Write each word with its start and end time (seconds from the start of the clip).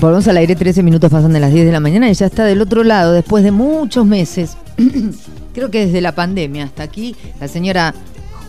Volvemos 0.00 0.26
al 0.28 0.38
aire, 0.38 0.56
13 0.56 0.82
minutos 0.82 1.10
pasan 1.10 1.34
de 1.34 1.40
las 1.40 1.52
10 1.52 1.66
de 1.66 1.72
la 1.72 1.80
mañana 1.80 2.08
y 2.08 2.14
ya 2.14 2.24
está 2.24 2.46
del 2.46 2.62
otro 2.62 2.84
lado, 2.84 3.12
después 3.12 3.44
de 3.44 3.50
muchos 3.50 4.06
meses, 4.06 4.56
creo 5.54 5.70
que 5.70 5.84
desde 5.84 6.00
la 6.00 6.12
pandemia 6.12 6.64
hasta 6.64 6.84
aquí, 6.84 7.14
la 7.38 7.48
señora 7.48 7.92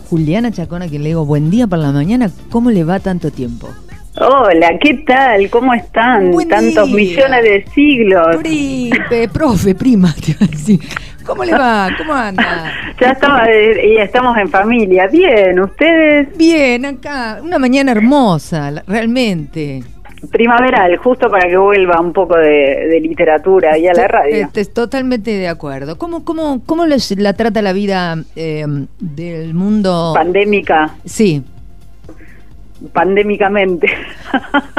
Juliana 0.08 0.50
Chacona, 0.50 0.88
quien 0.88 1.02
le 1.02 1.10
digo 1.10 1.26
buen 1.26 1.50
día 1.50 1.66
para 1.66 1.82
la 1.82 1.92
mañana, 1.92 2.30
¿cómo 2.50 2.70
le 2.70 2.84
va 2.84 3.00
tanto 3.00 3.30
tiempo? 3.30 3.68
Hola, 4.18 4.78
¿qué 4.80 4.94
tal? 5.06 5.50
¿Cómo 5.50 5.74
están? 5.74 6.32
Tantos 6.48 6.88
millones 6.88 7.42
de 7.42 7.66
siglos. 7.74 8.36
Príncipe, 8.36 9.28
profe, 9.32 9.74
prima, 9.74 10.14
te 10.24 10.30
iba 10.30 10.46
a 10.46 10.48
decir. 10.48 10.80
¿Cómo 11.26 11.44
le 11.44 11.52
va? 11.52 11.90
¿Cómo 11.98 12.14
anda? 12.14 12.72
Ya 13.00 13.10
estamos, 13.10 13.40
eh, 13.48 13.94
y 13.94 13.96
estamos 13.98 14.36
en 14.38 14.48
familia. 14.48 15.08
Bien, 15.08 15.58
¿ustedes? 15.58 16.36
Bien, 16.36 16.86
acá. 16.86 17.40
Una 17.42 17.58
mañana 17.58 17.90
hermosa, 17.90 18.70
realmente. 18.86 19.82
Primaveral, 20.30 20.96
justo 20.98 21.28
para 21.28 21.48
que 21.48 21.56
vuelva 21.56 22.00
un 22.00 22.12
poco 22.12 22.36
de, 22.36 22.98
literatura 23.00 23.76
y 23.76 23.88
a 23.88 23.92
la 23.92 24.06
radio. 24.06 24.46
Estoy 24.46 24.66
totalmente 24.66 25.32
de 25.32 25.48
acuerdo. 25.48 25.98
¿Cómo, 25.98 26.24
cómo, 26.24 26.62
cómo 26.64 26.86
les, 26.86 27.18
la 27.18 27.32
trata 27.32 27.60
la 27.60 27.72
vida 27.72 28.16
eh, 28.36 28.64
del 29.00 29.54
mundo? 29.54 30.12
Pandémica. 30.14 30.94
Sí 31.04 31.42
pandémicamente. 32.92 33.88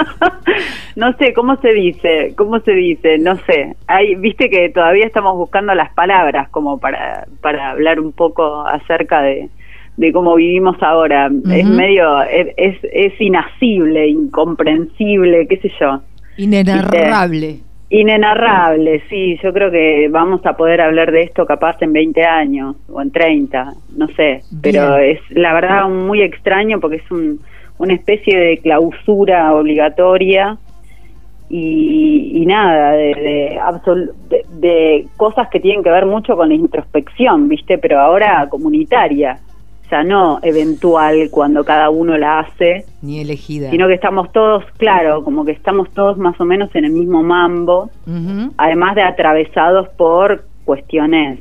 no 0.95 1.13
sé, 1.13 1.33
¿cómo 1.33 1.55
se 1.57 1.73
dice? 1.73 2.33
¿Cómo 2.35 2.59
se 2.59 2.71
dice? 2.71 3.17
No 3.17 3.37
sé. 3.45 3.75
Hay, 3.87 4.15
viste 4.15 4.49
que 4.49 4.69
todavía 4.69 5.05
estamos 5.05 5.37
buscando 5.37 5.73
las 5.73 5.93
palabras 5.93 6.49
como 6.49 6.79
para, 6.79 7.27
para 7.41 7.71
hablar 7.71 7.99
un 7.99 8.11
poco 8.11 8.65
acerca 8.67 9.21
de, 9.21 9.49
de 9.97 10.11
cómo 10.11 10.35
vivimos 10.35 10.75
ahora. 10.81 11.29
Es 11.51 11.65
medio, 11.65 12.21
es, 12.23 12.77
es, 12.81 13.21
inasible, 13.21 14.07
incomprensible, 14.07 15.47
qué 15.47 15.57
sé 15.57 15.71
yo. 15.79 16.01
Inenarrable. 16.37 17.59
Inenarrable, 17.89 19.03
sí, 19.07 19.37
yo 19.43 19.53
creo 19.53 19.69
que 19.69 20.07
vamos 20.09 20.43
a 20.47 20.53
poder 20.53 20.81
hablar 20.81 21.11
de 21.11 21.21
esto 21.21 21.45
capaz 21.45 21.79
en 21.81 21.93
20 21.93 22.23
años 22.23 22.75
o 22.91 22.99
en 22.99 23.11
30, 23.11 23.71
no 23.95 24.07
sé, 24.15 24.41
pero 24.63 24.97
es 24.97 25.19
la 25.29 25.53
verdad 25.53 25.87
muy 25.89 26.23
extraño 26.23 26.79
porque 26.79 26.95
es 26.95 27.11
un, 27.11 27.39
una 27.77 27.93
especie 27.93 28.35
de 28.35 28.57
clausura 28.57 29.53
obligatoria 29.53 30.57
y, 31.49 32.43
nada, 32.47 32.93
de, 32.93 33.59
de, 34.59 35.05
cosas 35.15 35.49
que 35.49 35.59
tienen 35.59 35.83
que 35.83 35.91
ver 35.91 36.07
mucho 36.07 36.35
con 36.35 36.49
la 36.49 36.55
introspección, 36.55 37.47
¿viste? 37.47 37.77
Pero 37.77 37.99
ahora 37.99 38.47
comunitaria, 38.49 39.37
no 40.01 40.39
eventual 40.41 41.27
cuando 41.29 41.65
cada 41.65 41.89
uno 41.89 42.17
la 42.17 42.39
hace. 42.39 42.85
Ni 43.01 43.19
elegida. 43.19 43.69
Sino 43.69 43.87
que 43.87 43.95
estamos 43.95 44.31
todos, 44.31 44.63
claro, 44.77 45.23
como 45.23 45.43
que 45.43 45.51
estamos 45.51 45.89
todos 45.91 46.17
más 46.17 46.39
o 46.39 46.45
menos 46.45 46.73
en 46.73 46.85
el 46.85 46.91
mismo 46.91 47.21
mambo, 47.21 47.91
además 48.57 48.95
de 48.95 49.03
atravesados 49.03 49.89
por 49.89 50.45
cuestiones 50.63 51.39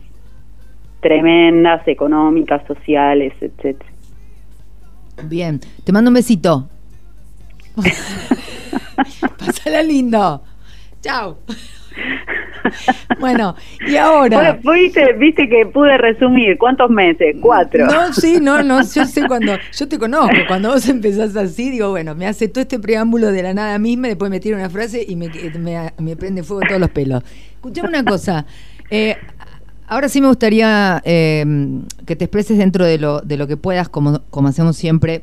tremendas, 1.00 1.86
económicas, 1.86 2.66
sociales, 2.66 3.32
etcétera. 3.40 3.90
Bien, 5.24 5.60
te 5.84 5.92
mando 5.92 6.10
un 6.10 6.14
besito. 6.14 6.68
Pásala 9.38 9.82
lindo. 9.82 10.42
Chao. 11.00 11.38
Bueno, 13.20 13.54
y 13.86 13.96
ahora. 13.96 14.58
¿Viste, 14.62 15.12
viste 15.14 15.48
que 15.48 15.66
pude 15.66 15.96
resumir. 15.98 16.56
¿Cuántos 16.58 16.90
meses? 16.90 17.36
Cuatro. 17.40 17.86
No, 17.86 18.12
sí, 18.12 18.38
no, 18.40 18.62
no. 18.62 18.80
Yo 18.94 19.04
sé 19.04 19.26
cuando. 19.26 19.52
Yo 19.72 19.88
te 19.88 19.98
conozco. 19.98 20.36
Cuando 20.48 20.70
vos 20.70 20.88
empezás 20.88 21.36
así, 21.36 21.70
digo, 21.70 21.90
bueno, 21.90 22.14
me 22.14 22.26
hace 22.26 22.48
todo 22.48 22.62
este 22.62 22.78
preámbulo 22.78 23.32
de 23.32 23.42
la 23.42 23.54
nada 23.54 23.78
misma. 23.78 24.08
Después 24.08 24.30
me 24.30 24.40
tira 24.40 24.56
una 24.56 24.70
frase 24.70 25.04
y 25.06 25.16
me, 25.16 25.30
me, 25.98 26.16
prende 26.16 26.42
fuego 26.42 26.62
todos 26.66 26.80
los 26.80 26.90
pelos. 26.90 27.22
Escuchame 27.54 27.88
una 27.88 28.04
cosa. 28.04 28.46
Eh, 28.90 29.16
Ahora 29.92 30.08
sí 30.08 30.22
me 30.22 30.28
gustaría 30.28 31.02
eh, 31.04 31.44
que 32.06 32.16
te 32.16 32.24
expreses 32.24 32.56
dentro 32.56 32.86
de 32.86 32.96
lo, 32.96 33.20
de 33.20 33.36
lo 33.36 33.46
que 33.46 33.58
puedas, 33.58 33.90
como, 33.90 34.22
como 34.30 34.48
hacemos 34.48 34.74
siempre, 34.74 35.22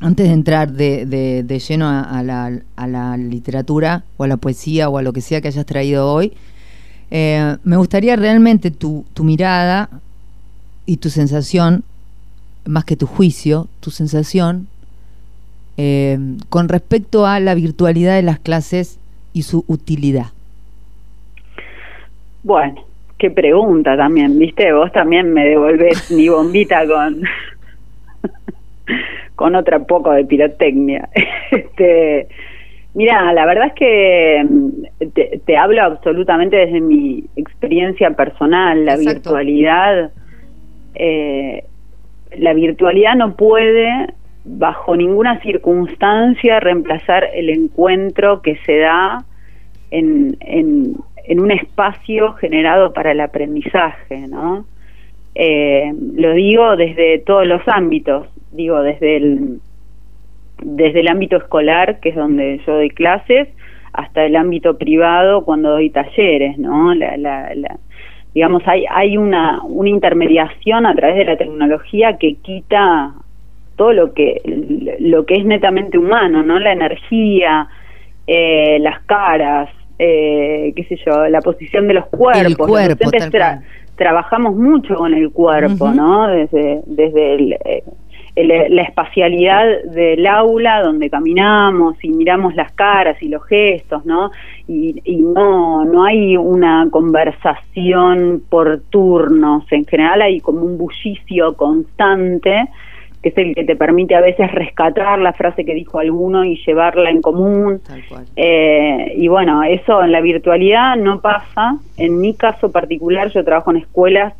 antes 0.00 0.26
de 0.26 0.32
entrar 0.32 0.72
de, 0.72 1.06
de, 1.06 1.58
lleno 1.58 1.88
a, 1.88 2.22
la, 2.22 2.50
a, 2.76 2.86
la, 2.86 3.16
literatura 3.16 4.04
o 4.16 4.24
a 4.24 4.28
la 4.28 4.36
poesía 4.36 4.88
o 4.88 4.98
a 4.98 5.02
lo 5.02 5.12
que 5.12 5.20
sea 5.20 5.40
que 5.40 5.48
hayas 5.48 5.66
traído 5.66 6.12
hoy, 6.12 6.32
eh, 7.10 7.56
me 7.62 7.76
gustaría 7.76 8.16
realmente 8.16 8.70
tu, 8.70 9.04
tu 9.14 9.22
mirada 9.22 9.90
y 10.86 10.96
tu 10.96 11.10
sensación, 11.10 11.84
más 12.64 12.84
que 12.84 12.96
tu 12.96 13.06
juicio, 13.06 13.68
tu 13.80 13.90
sensación 13.90 14.66
eh, 15.76 16.18
con 16.48 16.68
respecto 16.68 17.26
a 17.26 17.40
la 17.40 17.54
virtualidad 17.54 18.16
de 18.16 18.22
las 18.22 18.38
clases 18.38 18.98
y 19.32 19.42
su 19.42 19.64
utilidad. 19.68 20.26
Bueno, 22.42 22.84
qué 23.18 23.30
pregunta 23.30 23.96
también, 23.96 24.38
¿viste? 24.38 24.72
Vos 24.72 24.92
también 24.92 25.32
me 25.32 25.46
devolvés 25.46 26.10
mi 26.10 26.28
bombita 26.28 26.86
con 26.86 27.22
con 29.42 29.56
otra 29.56 29.80
poco 29.80 30.12
de 30.12 30.24
pirotecnia. 30.24 31.08
este, 31.50 32.28
mira, 32.94 33.32
la 33.32 33.44
verdad 33.44 33.66
es 33.66 33.72
que 33.72 34.46
mm, 34.48 35.40
te, 35.44 35.56
hablo 35.56 35.82
absolutamente 35.82 36.58
desde 36.58 36.80
mi 36.80 37.24
experiencia 37.34 38.12
personal, 38.12 38.84
la 38.84 38.96
virtualidad 38.96 40.12
eh, 40.94 41.64
la 42.38 42.54
virtualidad 42.54 43.16
no 43.16 43.34
puede 43.34 44.14
bajo 44.44 44.94
ninguna 44.94 45.40
circunstancia 45.40 46.60
reemplazar 46.60 47.28
el 47.34 47.50
encuentro 47.50 48.42
que 48.42 48.56
se 48.64 48.78
da 48.78 49.24
en, 49.90 50.36
en, 50.38 50.94
en 51.24 51.40
un 51.40 51.50
espacio 51.50 52.34
generado 52.34 52.92
para 52.92 53.10
el 53.10 53.20
aprendizaje, 53.20 54.28
¿no? 54.28 54.66
Eh, 55.34 55.90
lo 56.14 56.34
digo 56.34 56.76
desde 56.76 57.18
todos 57.20 57.46
los 57.46 57.62
ámbitos, 57.66 58.26
digo 58.52 58.82
desde 58.82 59.16
el 59.16 59.60
desde 60.62 61.00
el 61.00 61.08
ámbito 61.08 61.36
escolar, 61.36 61.98
que 62.00 62.10
es 62.10 62.14
donde 62.14 62.60
yo 62.66 62.74
doy 62.74 62.90
clases, 62.90 63.48
hasta 63.92 64.24
el 64.24 64.36
ámbito 64.36 64.78
privado 64.78 65.44
cuando 65.44 65.70
doy 65.70 65.90
talleres, 65.90 66.56
¿no? 66.58 66.94
La, 66.94 67.16
la, 67.16 67.54
la, 67.54 67.78
digamos, 68.34 68.62
hay, 68.66 68.84
hay 68.88 69.16
una, 69.16 69.62
una 69.62 69.90
intermediación 69.90 70.86
a 70.86 70.94
través 70.94 71.16
de 71.16 71.24
la 71.24 71.36
tecnología 71.36 72.16
que 72.16 72.36
quita 72.36 73.12
todo 73.76 73.92
lo 73.92 74.12
que, 74.14 74.40
lo 75.00 75.26
que 75.26 75.34
es 75.34 75.44
netamente 75.44 75.98
humano, 75.98 76.42
¿no? 76.42 76.58
La 76.58 76.72
energía, 76.72 77.68
eh, 78.26 78.78
las 78.80 79.00
caras, 79.02 79.68
eh, 79.98 80.72
qué 80.76 80.84
sé 80.84 80.96
yo, 81.04 81.28
la 81.28 81.40
posición 81.40 81.88
de 81.88 81.94
los 81.94 82.06
cuerpos. 82.06 82.66
trabajamos 83.96 84.56
mucho 84.56 84.94
con 84.94 85.14
el 85.14 85.30
cuerpo, 85.30 85.90
¿no? 85.90 86.28
Desde, 86.28 86.80
desde 86.86 87.54
eh, 87.64 87.84
la 88.34 88.82
espacialidad 88.82 89.82
del 89.84 90.26
aula 90.26 90.82
donde 90.82 91.10
caminamos 91.10 92.02
y 92.02 92.08
miramos 92.08 92.54
las 92.54 92.72
caras 92.72 93.22
y 93.22 93.28
los 93.28 93.44
gestos, 93.44 94.06
¿no? 94.06 94.30
Y, 94.66 95.00
y, 95.04 95.16
no, 95.16 95.84
no 95.84 96.04
hay 96.04 96.36
una 96.36 96.88
conversación 96.90 98.42
por 98.48 98.80
turnos, 98.88 99.70
en 99.70 99.84
general 99.84 100.22
hay 100.22 100.40
como 100.40 100.62
un 100.62 100.78
bullicio 100.78 101.54
constante 101.56 102.68
que 103.22 103.28
es 103.28 103.38
el 103.38 103.54
que 103.54 103.64
te 103.64 103.76
permite 103.76 104.16
a 104.16 104.20
veces 104.20 104.50
rescatar 104.50 105.20
la 105.20 105.32
frase 105.32 105.64
que 105.64 105.74
dijo 105.74 106.00
alguno 106.00 106.44
y 106.44 106.60
llevarla 106.66 107.08
en 107.08 107.22
común. 107.22 107.80
Eh, 108.34 109.14
y 109.16 109.28
bueno, 109.28 109.62
eso 109.62 110.02
en 110.02 110.10
la 110.10 110.20
virtualidad 110.20 110.96
no 110.96 111.20
pasa. 111.20 111.78
En 111.96 112.20
mi 112.20 112.34
caso 112.34 112.72
particular, 112.72 113.30
yo 113.30 113.44
trabajo 113.44 113.70
en 113.70 113.76
escuelas 113.76 114.34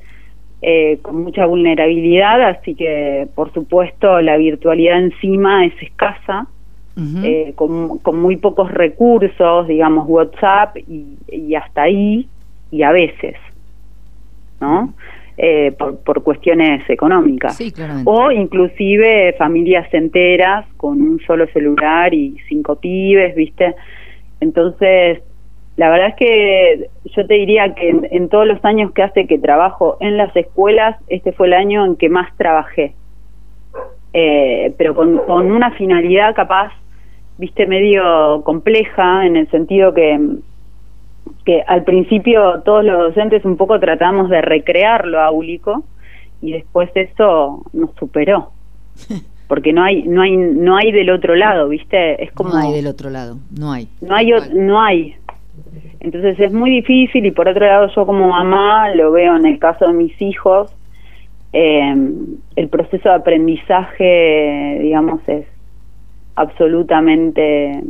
eh, 0.62 0.98
con 1.02 1.22
mucha 1.22 1.44
vulnerabilidad, 1.46 2.40
así 2.42 2.74
que 2.74 3.28
por 3.34 3.52
supuesto 3.52 4.20
la 4.20 4.36
virtualidad 4.36 4.98
encima 4.98 5.66
es 5.66 5.74
escasa. 5.82 6.46
Eh, 7.24 7.54
con, 7.54 8.00
con, 8.00 8.20
muy 8.20 8.36
pocos 8.36 8.70
recursos, 8.70 9.66
digamos 9.66 10.06
WhatsApp 10.06 10.76
y, 10.76 11.16
y 11.26 11.54
hasta 11.54 11.84
ahí, 11.84 12.28
y 12.70 12.82
a 12.82 12.92
veces, 12.92 13.36
¿no? 14.60 14.92
Eh, 15.38 15.72
por, 16.04 16.22
cuestiones 16.22 16.88
económicas. 16.90 17.58
o 18.04 18.30
inclusive 18.30 19.34
familias 19.38 19.92
enteras 19.94 20.66
con 20.76 21.00
un 21.00 21.20
solo 21.26 21.46
celular 21.48 22.12
y 22.12 22.36
cinco 22.48 22.76
pibes, 22.76 23.34
¿viste? 23.34 23.74
Entonces, 24.40 25.22
la 25.76 25.90
verdad 25.90 26.08
es 26.08 26.16
que 26.16 26.90
yo 27.04 27.26
te 27.26 27.34
diría 27.34 27.74
que 27.74 27.88
en, 27.88 28.28
todos 28.28 28.46
los 28.46 28.62
años 28.64 28.92
que 28.92 29.02
hace 29.02 29.26
que 29.26 29.38
trabajo 29.38 29.96
en 30.00 30.16
las 30.16 30.34
escuelas, 30.36 30.96
este 31.08 31.32
fue 31.32 31.46
el 31.46 31.54
año 31.54 31.86
en 31.86 31.96
que 31.96 32.08
más 32.08 32.34
trabajé. 32.36 32.94
Eh, 34.12 34.74
pero 34.76 34.94
con, 34.94 35.18
con 35.18 35.50
una 35.50 35.70
finalidad 35.72 36.34
capaz, 36.34 36.72
viste, 37.38 37.66
medio 37.66 38.42
compleja, 38.44 39.24
en 39.24 39.36
el 39.36 39.50
sentido 39.50 39.94
que 39.94 40.20
que 41.44 41.62
al 41.66 41.84
principio 41.84 42.62
todos 42.64 42.84
los 42.84 42.98
docentes 42.98 43.44
un 43.44 43.56
poco 43.56 43.78
tratamos 43.80 44.28
de 44.28 44.42
recrear 44.42 45.06
lo 45.06 45.20
áulico 45.20 45.84
y 46.40 46.52
después 46.52 46.90
eso 46.94 47.62
nos 47.72 47.90
superó. 47.98 48.50
porque 49.48 49.72
no 49.72 49.82
hay 49.82 50.04
no 50.04 50.22
hay 50.22 50.34
no 50.34 50.76
hay 50.78 50.92
del 50.92 51.10
otro 51.10 51.34
lado 51.34 51.68
viste 51.68 52.24
es 52.24 52.32
como 52.32 52.50
no 52.50 52.56
hay 52.56 52.72
del 52.72 52.86
otro 52.86 53.10
lado 53.10 53.36
no 53.50 53.70
hay 53.70 53.86
no 54.00 54.14
hay 54.14 54.32
no 54.54 54.80
hay 54.80 55.14
entonces 56.02 56.38
es 56.40 56.52
muy 56.52 56.70
difícil 56.70 57.24
y 57.26 57.30
por 57.30 57.48
otro 57.48 57.64
lado 57.66 57.88
yo 57.94 58.06
como 58.06 58.28
mamá 58.28 58.94
lo 58.94 59.12
veo 59.12 59.36
en 59.36 59.46
el 59.46 59.58
caso 59.58 59.86
de 59.86 59.94
mis 59.94 60.20
hijos 60.20 60.74
eh, 61.52 61.94
el 62.56 62.68
proceso 62.68 63.08
de 63.08 63.14
aprendizaje 63.14 64.78
digamos 64.80 65.20
es 65.28 65.46
absolutamente 66.34 67.82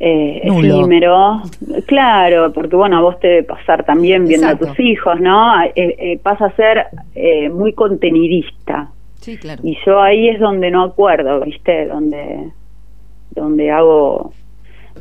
eh, 0.00 0.40
efímero. 0.42 1.42
Claro, 1.86 2.52
porque 2.52 2.76
bueno, 2.76 2.98
a 2.98 3.00
vos 3.00 3.18
te 3.20 3.28
debe 3.28 3.42
pasar 3.44 3.84
también 3.84 4.26
viendo 4.26 4.48
a 4.48 4.56
tus 4.56 4.78
hijos, 4.78 5.20
¿no? 5.20 5.62
Eh, 5.62 5.72
eh, 5.76 6.18
pasa 6.22 6.46
a 6.46 6.56
ser 6.56 6.86
eh, 7.14 7.48
muy 7.48 7.72
contenidista. 7.72 8.90
Sí, 9.20 9.38
claro. 9.38 9.62
Y 9.64 9.78
yo 9.86 10.02
ahí 10.02 10.28
es 10.28 10.40
donde 10.40 10.70
no 10.70 10.82
acuerdo, 10.82 11.40
¿viste? 11.40 11.86
Donde, 11.86 12.50
donde 13.30 13.70
hago 13.70 14.32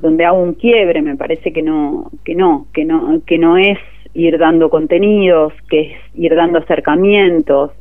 donde 0.01 0.25
hago 0.25 0.41
un 0.41 0.53
quiebre, 0.53 1.01
me 1.01 1.15
parece 1.15 1.53
que 1.53 1.61
no, 1.61 2.11
que 2.23 2.35
no, 2.35 2.67
que 2.73 2.85
no, 2.85 3.21
que 3.25 3.37
no 3.37 3.57
es 3.57 3.77
ir 4.13 4.37
dando 4.37 4.69
contenidos, 4.69 5.53
que 5.69 5.81
es 5.81 5.97
ir 6.15 6.35
dando 6.35 6.59
acercamientos 6.59 7.71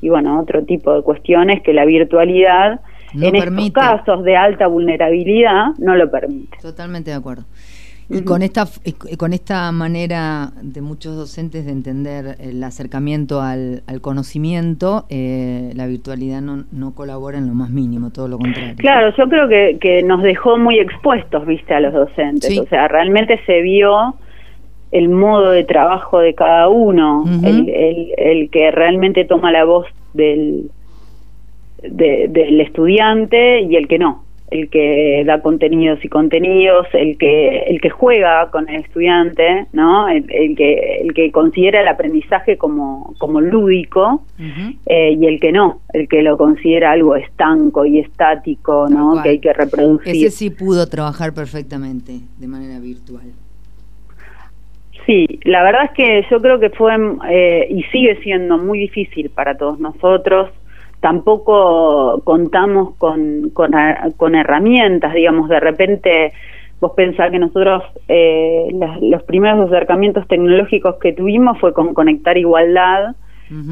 y 0.00 0.08
bueno, 0.08 0.40
otro 0.40 0.64
tipo 0.64 0.94
de 0.94 1.02
cuestiones 1.02 1.62
que 1.62 1.72
la 1.72 1.84
virtualidad 1.84 2.80
en 3.14 3.36
estos 3.36 3.70
casos 3.72 4.24
de 4.24 4.36
alta 4.36 4.66
vulnerabilidad 4.66 5.68
no 5.78 5.96
lo 5.96 6.10
permite. 6.10 6.58
Totalmente 6.60 7.10
de 7.10 7.16
acuerdo. 7.16 7.44
Y 8.10 8.22
con 8.22 8.42
esta 8.42 8.66
con 9.18 9.34
esta 9.34 9.70
manera 9.70 10.50
de 10.62 10.80
muchos 10.80 11.14
docentes 11.14 11.66
de 11.66 11.72
entender 11.72 12.36
el 12.40 12.62
acercamiento 12.64 13.42
al, 13.42 13.82
conocimiento, 14.00 15.04
eh, 15.10 15.72
la 15.74 15.86
virtualidad 15.86 16.40
no, 16.40 16.64
no 16.72 16.94
colabora 16.94 17.36
en 17.36 17.46
lo 17.48 17.54
más 17.54 17.68
mínimo, 17.68 18.10
todo 18.10 18.28
lo 18.28 18.38
contrario. 18.38 18.76
Claro, 18.78 19.14
yo 19.14 19.28
creo 19.28 19.48
que, 19.48 19.78
que 19.78 20.02
nos 20.02 20.22
dejó 20.22 20.56
muy 20.56 20.78
expuestos, 20.78 21.46
viste, 21.46 21.74
a 21.74 21.80
los 21.80 21.92
docentes. 21.92 22.58
O 22.58 22.66
sea, 22.66 22.88
realmente 22.88 23.40
se 23.44 23.60
vio 23.60 24.14
el 24.90 25.10
modo 25.10 25.50
de 25.50 25.64
trabajo 25.64 26.18
de 26.20 26.34
cada 26.34 26.68
uno, 26.68 27.24
el, 27.44 27.68
el, 27.68 28.14
el 28.16 28.50
que 28.50 28.70
realmente 28.70 29.26
toma 29.26 29.52
la 29.52 29.64
voz 29.64 29.86
del, 30.14 30.70
del 31.82 32.60
estudiante 32.60 33.60
y 33.60 33.76
el 33.76 33.86
que 33.86 33.98
no, 33.98 34.24
el 34.50 34.70
que 34.70 35.22
da 35.26 35.40
contenidos 35.40 36.04
y 36.04 36.08
contenidos, 36.08 36.86
el 36.92 37.18
que 37.18 37.64
el 37.66 37.80
que 37.80 37.90
juega 37.90 38.50
con 38.50 38.68
el 38.68 38.82
estudiante, 38.82 39.66
¿no? 39.72 40.08
El, 40.08 40.26
que 40.56 41.00
el 41.02 41.12
que 41.14 41.30
considera 41.32 41.82
el 41.82 41.88
aprendizaje 41.88 42.56
como 42.56 43.14
como 43.18 43.40
lúdico 43.40 44.22
eh, 44.86 45.12
y 45.12 45.26
el 45.26 45.40
que 45.40 45.52
no, 45.52 45.80
el 45.92 46.08
que 46.08 46.22
lo 46.22 46.36
considera 46.36 46.92
algo 46.92 47.16
estanco 47.16 47.84
y 47.84 47.98
estático, 47.98 48.88
¿no? 48.88 49.22
Que 49.22 49.30
hay 49.30 49.38
que 49.38 49.52
reproducir. 49.52 50.14
Ese 50.14 50.30
sí 50.30 50.50
pudo 50.50 50.86
trabajar 50.88 51.34
perfectamente 51.34 52.20
de 52.38 52.46
manera 52.46 52.78
virtual. 52.78 53.32
Sí, 55.06 55.40
la 55.44 55.62
verdad 55.62 55.84
es 55.84 55.90
que 55.92 56.26
yo 56.30 56.38
creo 56.38 56.60
que 56.60 56.68
fue 56.68 56.92
eh, 57.30 57.66
y 57.70 57.82
sigue 57.84 58.20
siendo 58.22 58.58
muy 58.58 58.78
difícil 58.78 59.30
para 59.30 59.56
todos 59.56 59.80
nosotros 59.80 60.50
tampoco 61.00 62.20
contamos 62.24 62.94
con, 62.96 63.50
con, 63.50 64.34
herramientas, 64.34 65.14
digamos, 65.14 65.48
de 65.48 65.60
repente 65.60 66.32
vos 66.80 66.92
pensás 66.96 67.30
que 67.30 67.38
nosotros 67.38 67.82
eh, 68.08 68.68
los 69.00 69.22
primeros 69.24 69.68
acercamientos 69.68 70.26
tecnológicos 70.28 70.96
que 70.96 71.12
tuvimos 71.12 71.58
fue 71.58 71.72
con 71.72 71.94
Conectar 71.94 72.36
Igualdad, 72.36 73.14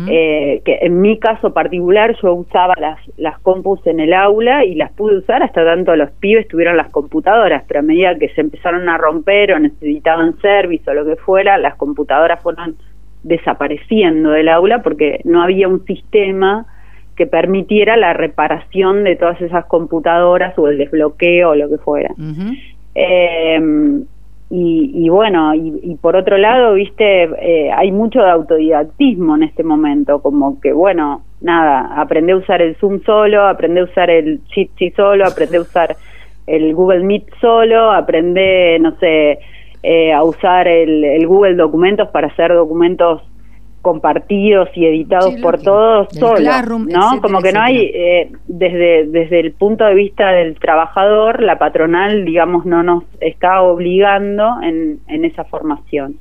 eh, 0.08 0.62
que 0.64 0.78
en 0.81 1.02
mi 1.02 1.19
caso 1.19 1.52
particular 1.52 2.17
yo 2.23 2.32
usaba 2.32 2.73
las, 2.81 2.99
las 3.19 3.38
compus 3.40 3.87
en 3.87 4.00
el 4.00 4.14
aula 4.14 4.64
y 4.64 4.75
las 4.75 4.90
pude 4.93 5.19
usar 5.19 5.43
hasta 5.43 5.67
tanto 5.67 5.94
los 5.96 6.11
pibes 6.12 6.49
tuvieron 6.49 6.78
las 6.78 6.88
computadoras, 6.88 7.62
pero 7.69 7.81
a 7.81 7.82
medida 7.82 8.19
que 8.19 8.31
se 8.31 8.40
empezaron 8.40 8.88
a 8.88 8.96
romper 8.96 9.52
o 9.52 9.58
necesitaban 9.58 10.40
servicio 10.40 10.93
o 10.93 10.94
lo 10.94 11.05
que 11.05 11.17
fuera, 11.17 11.58
las 11.58 11.75
computadoras 11.75 12.43
fueron 12.43 12.76
desapareciendo 13.23 14.31
del 14.31 14.49
aula 14.49 14.82
porque 14.82 15.20
no 15.25 15.43
había 15.43 15.69
un 15.69 15.84
sistema 15.84 16.67
que 17.17 17.27
permitiera 17.27 17.97
la 17.97 18.13
reparación 18.13 19.05
de 19.05 19.17
todas 19.17 19.41
esas 19.41 19.65
computadoras 19.67 20.59
o 20.59 20.69
el 20.69 20.79
desbloqueo 20.79 21.51
o 21.51 21.55
lo 21.55 21.69
que 21.69 21.79
fuera. 21.79 22.15
eh, 22.95 23.61
y, 24.49 24.93
y, 24.95 25.09
bueno, 25.09 25.55
y, 25.55 25.97
por 26.01 26.15
otro 26.15 26.39
lado, 26.39 26.75
viste, 26.75 27.25
eh, 27.25 27.73
hay 27.73 27.91
mucho 27.91 28.21
de 28.21 28.31
autodidactismo 28.31 29.35
en 29.35 29.43
este 29.43 29.65
momento, 29.65 30.23
como 30.23 30.61
que, 30.61 30.73
bueno, 30.73 31.23
nada, 31.41 32.01
aprende 32.01 32.33
a 32.33 32.37
usar 32.37 32.63
el 32.63 32.77
Zoom 32.77 33.03
solo, 33.03 33.49
aprende 33.49 33.81
a 33.81 33.85
usar 33.85 34.09
el 34.09 34.41
Jitsi 34.47 34.91
solo, 34.91 35.27
aprende 35.27 35.57
a 35.57 35.62
usar 35.62 35.97
el 36.47 36.75
Google 36.75 37.03
Meet 37.03 37.25
solo, 37.41 37.91
aprende, 37.91 38.79
no 38.81 38.93
sé, 38.99 39.41
eh, 39.83 40.12
a 40.12 40.23
usar 40.23 40.69
el, 40.69 41.03
el 41.03 41.27
Google 41.27 41.57
Documentos 41.57 42.09
para 42.11 42.29
hacer 42.29 42.55
documentos 42.55 43.23
compartidos 43.87 44.69
y 44.75 44.85
editados 44.85 45.37
por 45.37 45.62
todos 45.62 46.09
solo, 46.11 46.41
¿no? 46.88 47.21
Como 47.23 47.41
que 47.41 47.53
no 47.53 47.61
hay, 47.61 47.93
eh, 47.94 48.33
desde, 48.49 49.06
desde 49.06 49.38
el 49.38 49.53
punto 49.53 49.85
de 49.85 49.94
vista 49.94 50.33
del 50.33 50.59
trabajador, 50.59 51.41
la 51.41 51.56
patronal, 51.56 52.25
digamos, 52.25 52.67
no 52.67 52.83
nos 52.83 53.05
está 53.21 53.62
obligando 53.62 54.61
en, 54.61 54.99
en 55.06 55.25
esa 55.25 55.44
formación. 55.44 56.17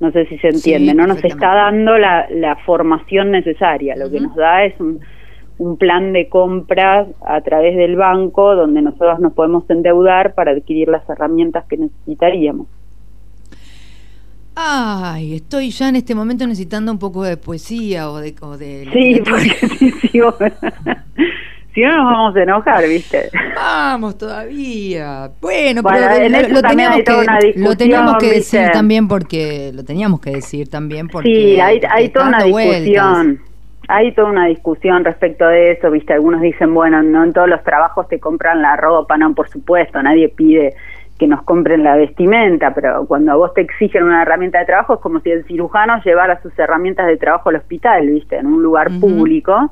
No 0.00 0.10
sé 0.10 0.24
si 0.24 0.38
se 0.38 0.48
entiende, 0.48 0.94
no 0.94 1.06
nos 1.06 1.22
está 1.22 1.54
dando 1.54 1.98
la, 1.98 2.28
la 2.30 2.56
formación 2.64 3.30
necesaria, 3.30 3.94
lo 3.94 4.10
que 4.10 4.20
nos 4.20 4.34
da 4.34 4.64
es 4.64 4.80
un, 4.80 5.00
un 5.58 5.76
plan 5.76 6.14
de 6.14 6.30
compras 6.30 7.08
a 7.26 7.42
través 7.42 7.76
del 7.76 7.96
banco 7.96 8.54
donde 8.54 8.80
nosotros 8.80 9.20
nos 9.20 9.34
podemos 9.34 9.68
endeudar 9.68 10.32
para 10.32 10.52
adquirir 10.52 10.88
las 10.88 11.06
herramientas 11.10 11.66
que 11.66 11.76
necesitaríamos. 11.76 12.68
Ay, 14.56 15.36
estoy 15.36 15.70
ya 15.70 15.88
en 15.88 15.96
este 15.96 16.14
momento 16.14 16.46
necesitando 16.46 16.92
un 16.92 16.98
poco 16.98 17.24
de 17.24 17.36
poesía 17.36 18.08
o 18.10 18.18
de... 18.18 18.34
sí, 18.92 19.22
porque 19.28 19.50
si 21.74 21.82
no 21.82 21.96
nos 21.96 22.04
vamos 22.04 22.36
a 22.36 22.42
enojar, 22.42 22.86
¿viste? 22.86 23.30
Vamos 23.56 24.16
todavía. 24.16 25.32
Bueno, 25.40 25.82
pero 25.82 26.48
lo, 26.48 26.62
teníamos 26.62 27.02
que, 27.02 27.52
lo 27.56 27.76
teníamos 27.76 28.16
que 28.18 28.30
decir 28.30 28.70
también 28.72 29.08
porque... 29.08 29.72
Lo 29.74 29.84
teníamos 29.84 30.20
que 30.20 30.30
decir 30.30 30.70
también 30.70 31.08
porque... 31.08 31.28
Sí, 31.28 31.60
hay, 31.60 31.80
hay 31.90 32.10
toda 32.10 32.28
una 32.28 32.44
discusión. 32.44 33.40
Hay 33.88 34.12
toda 34.12 34.30
una 34.30 34.46
discusión 34.46 35.04
respecto 35.04 35.46
de 35.46 35.72
eso, 35.72 35.90
¿viste? 35.90 36.14
Algunos 36.14 36.40
dicen, 36.40 36.72
bueno, 36.72 37.02
no 37.02 37.24
en 37.24 37.32
todos 37.32 37.48
los 37.48 37.62
trabajos 37.64 38.08
te 38.08 38.18
compran 38.18 38.62
la 38.62 38.76
ropa, 38.76 39.18
no, 39.18 39.34
por 39.34 39.48
supuesto, 39.50 40.02
nadie 40.02 40.30
pide 40.30 40.74
que 41.18 41.28
nos 41.28 41.42
compren 41.42 41.84
la 41.84 41.96
vestimenta, 41.96 42.74
pero 42.74 43.06
cuando 43.06 43.32
a 43.32 43.36
vos 43.36 43.54
te 43.54 43.60
exigen 43.60 44.02
una 44.02 44.22
herramienta 44.22 44.58
de 44.58 44.66
trabajo 44.66 44.94
es 44.94 45.00
como 45.00 45.20
si 45.20 45.30
el 45.30 45.44
cirujano 45.44 46.02
llevara 46.02 46.42
sus 46.42 46.58
herramientas 46.58 47.06
de 47.06 47.16
trabajo 47.16 47.50
al 47.50 47.56
hospital, 47.56 48.08
¿viste? 48.08 48.36
En 48.36 48.46
un 48.46 48.62
lugar 48.62 48.88
público, 49.00 49.70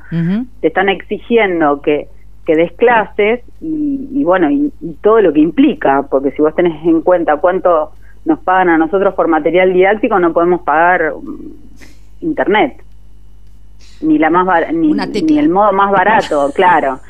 te 0.60 0.68
están 0.68 0.88
exigiendo 0.88 1.82
que, 1.82 2.06
que 2.46 2.54
des 2.54 2.72
clases 2.72 3.40
y, 3.60 4.22
bueno, 4.24 4.50
y, 4.50 4.72
todo 5.00 5.20
lo 5.20 5.32
que 5.32 5.40
implica, 5.40 6.02
porque 6.08 6.30
si 6.30 6.42
vos 6.42 6.54
tenés 6.54 6.84
en 6.84 7.02
cuenta 7.02 7.36
cuánto 7.38 7.90
nos 8.24 8.38
pagan 8.40 8.68
a 8.68 8.78
nosotros 8.78 9.14
por 9.14 9.26
material 9.26 9.72
didáctico, 9.72 10.20
no 10.20 10.32
podemos 10.32 10.62
pagar 10.62 11.12
mm, 11.20 12.24
internet, 12.24 12.80
ni 14.00 14.18
la 14.18 14.30
más 14.30 14.72
ni, 14.72 14.92
ni 14.92 15.38
el 15.38 15.48
modo 15.48 15.72
más 15.72 15.90
barato, 15.90 16.52
claro. 16.54 17.00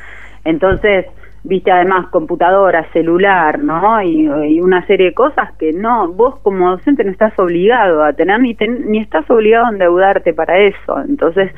Entonces, 0.44 1.06
viste 1.44 1.72
además 1.72 2.06
computadora, 2.08 2.86
celular, 2.92 3.58
¿no? 3.58 4.00
Y, 4.02 4.28
una 4.60 4.86
serie 4.86 5.06
de 5.06 5.14
cosas 5.14 5.52
que 5.58 5.72
no, 5.72 6.12
vos 6.12 6.38
como 6.42 6.70
docente 6.70 7.04
no 7.04 7.10
estás 7.10 7.36
obligado 7.38 8.04
a 8.04 8.12
tener 8.12 8.40
ni, 8.40 8.56
ni 8.86 8.98
estás 8.98 9.28
obligado 9.30 9.66
a 9.66 9.70
endeudarte 9.70 10.32
para 10.32 10.58
eso. 10.58 11.00
Entonces, 11.00 11.52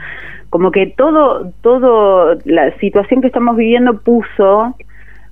como 0.51 0.71
que 0.71 0.87
todo, 0.87 1.53
todo, 1.61 2.39
la 2.45 2.71
situación 2.79 3.21
que 3.21 3.27
estamos 3.27 3.57
viviendo 3.57 4.01
puso 4.01 4.75